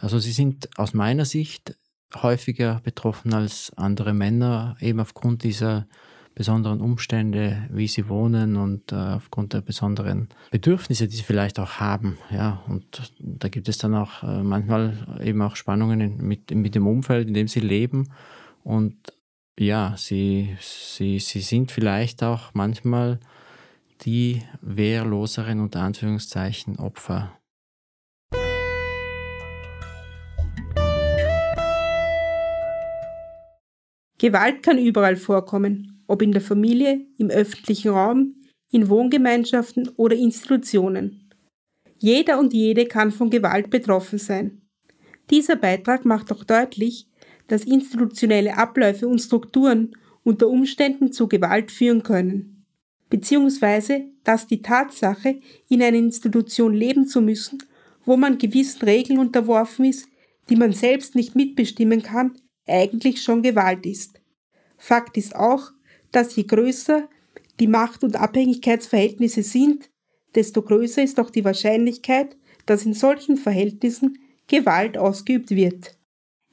Also 0.00 0.18
sie 0.18 0.32
sind 0.32 0.68
aus 0.76 0.92
meiner 0.92 1.24
Sicht 1.24 1.76
häufiger 2.14 2.80
betroffen 2.82 3.34
als 3.34 3.72
andere 3.76 4.14
Männer, 4.14 4.76
eben 4.80 5.00
aufgrund 5.00 5.42
dieser 5.42 5.86
besonderen 6.38 6.80
Umstände, 6.80 7.68
wie 7.68 7.88
sie 7.88 8.08
wohnen 8.08 8.56
und 8.56 8.92
äh, 8.92 8.94
aufgrund 8.94 9.54
der 9.54 9.60
besonderen 9.60 10.28
Bedürfnisse, 10.52 11.08
die 11.08 11.16
sie 11.16 11.24
vielleicht 11.24 11.58
auch 11.58 11.80
haben. 11.80 12.16
Ja, 12.30 12.62
und 12.68 13.12
da 13.18 13.48
gibt 13.48 13.68
es 13.68 13.78
dann 13.78 13.96
auch 13.96 14.22
äh, 14.22 14.44
manchmal 14.44 15.18
eben 15.20 15.42
auch 15.42 15.56
Spannungen 15.56 16.00
in, 16.00 16.16
mit, 16.18 16.54
mit 16.54 16.76
dem 16.76 16.86
Umfeld, 16.86 17.26
in 17.26 17.34
dem 17.34 17.48
sie 17.48 17.58
leben. 17.58 18.12
Und 18.62 18.94
ja, 19.58 19.94
sie, 19.96 20.56
sie, 20.60 21.18
sie 21.18 21.40
sind 21.40 21.72
vielleicht 21.72 22.22
auch 22.22 22.54
manchmal 22.54 23.18
die 24.02 24.42
wehrloseren 24.60 25.58
unter 25.58 25.80
Anführungszeichen 25.80 26.78
Opfer. 26.78 27.32
Gewalt 34.18 34.62
kann 34.62 34.78
überall 34.78 35.16
vorkommen 35.16 35.98
ob 36.08 36.22
in 36.22 36.32
der 36.32 36.40
Familie, 36.40 37.06
im 37.18 37.30
öffentlichen 37.30 37.90
Raum, 37.90 38.34
in 38.72 38.88
Wohngemeinschaften 38.88 39.88
oder 39.96 40.16
Institutionen. 40.16 41.30
Jeder 41.98 42.38
und 42.38 42.52
jede 42.52 42.86
kann 42.86 43.12
von 43.12 43.30
Gewalt 43.30 43.70
betroffen 43.70 44.18
sein. 44.18 44.62
Dieser 45.30 45.56
Beitrag 45.56 46.04
macht 46.04 46.32
auch 46.32 46.44
deutlich, 46.44 47.06
dass 47.46 47.64
institutionelle 47.64 48.56
Abläufe 48.56 49.06
und 49.06 49.20
Strukturen 49.20 49.96
unter 50.24 50.48
Umständen 50.48 51.12
zu 51.12 51.28
Gewalt 51.28 51.70
führen 51.70 52.02
können, 52.02 52.66
beziehungsweise 53.10 54.06
dass 54.24 54.46
die 54.46 54.62
Tatsache, 54.62 55.38
in 55.68 55.82
einer 55.82 55.96
Institution 55.96 56.74
leben 56.74 57.06
zu 57.06 57.20
müssen, 57.20 57.58
wo 58.04 58.16
man 58.16 58.38
gewissen 58.38 58.82
Regeln 58.82 59.18
unterworfen 59.18 59.84
ist, 59.84 60.08
die 60.48 60.56
man 60.56 60.72
selbst 60.72 61.14
nicht 61.14 61.34
mitbestimmen 61.34 62.02
kann, 62.02 62.38
eigentlich 62.68 63.22
schon 63.22 63.42
Gewalt 63.42 63.86
ist. 63.86 64.20
Fakt 64.76 65.16
ist 65.16 65.34
auch, 65.34 65.72
dass 66.12 66.36
je 66.36 66.44
größer 66.44 67.08
die 67.60 67.66
Macht- 67.66 68.04
und 68.04 68.16
Abhängigkeitsverhältnisse 68.16 69.42
sind, 69.42 69.90
desto 70.34 70.62
größer 70.62 71.02
ist 71.02 71.18
auch 71.18 71.30
die 71.30 71.44
Wahrscheinlichkeit, 71.44 72.36
dass 72.66 72.84
in 72.84 72.94
solchen 72.94 73.36
Verhältnissen 73.36 74.18
Gewalt 74.46 74.96
ausgeübt 74.96 75.50
wird. 75.50 75.98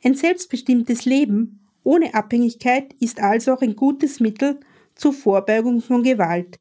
Ein 0.03 0.15
selbstbestimmtes 0.15 1.05
Leben 1.05 1.65
ohne 1.83 2.13
Abhängigkeit 2.13 2.93
ist 2.99 3.19
also 3.19 3.53
auch 3.53 3.61
ein 3.61 3.75
gutes 3.75 4.19
Mittel 4.19 4.59
zur 4.95 5.13
Vorbeugung 5.13 5.81
von 5.81 6.03
Gewalt. 6.03 6.57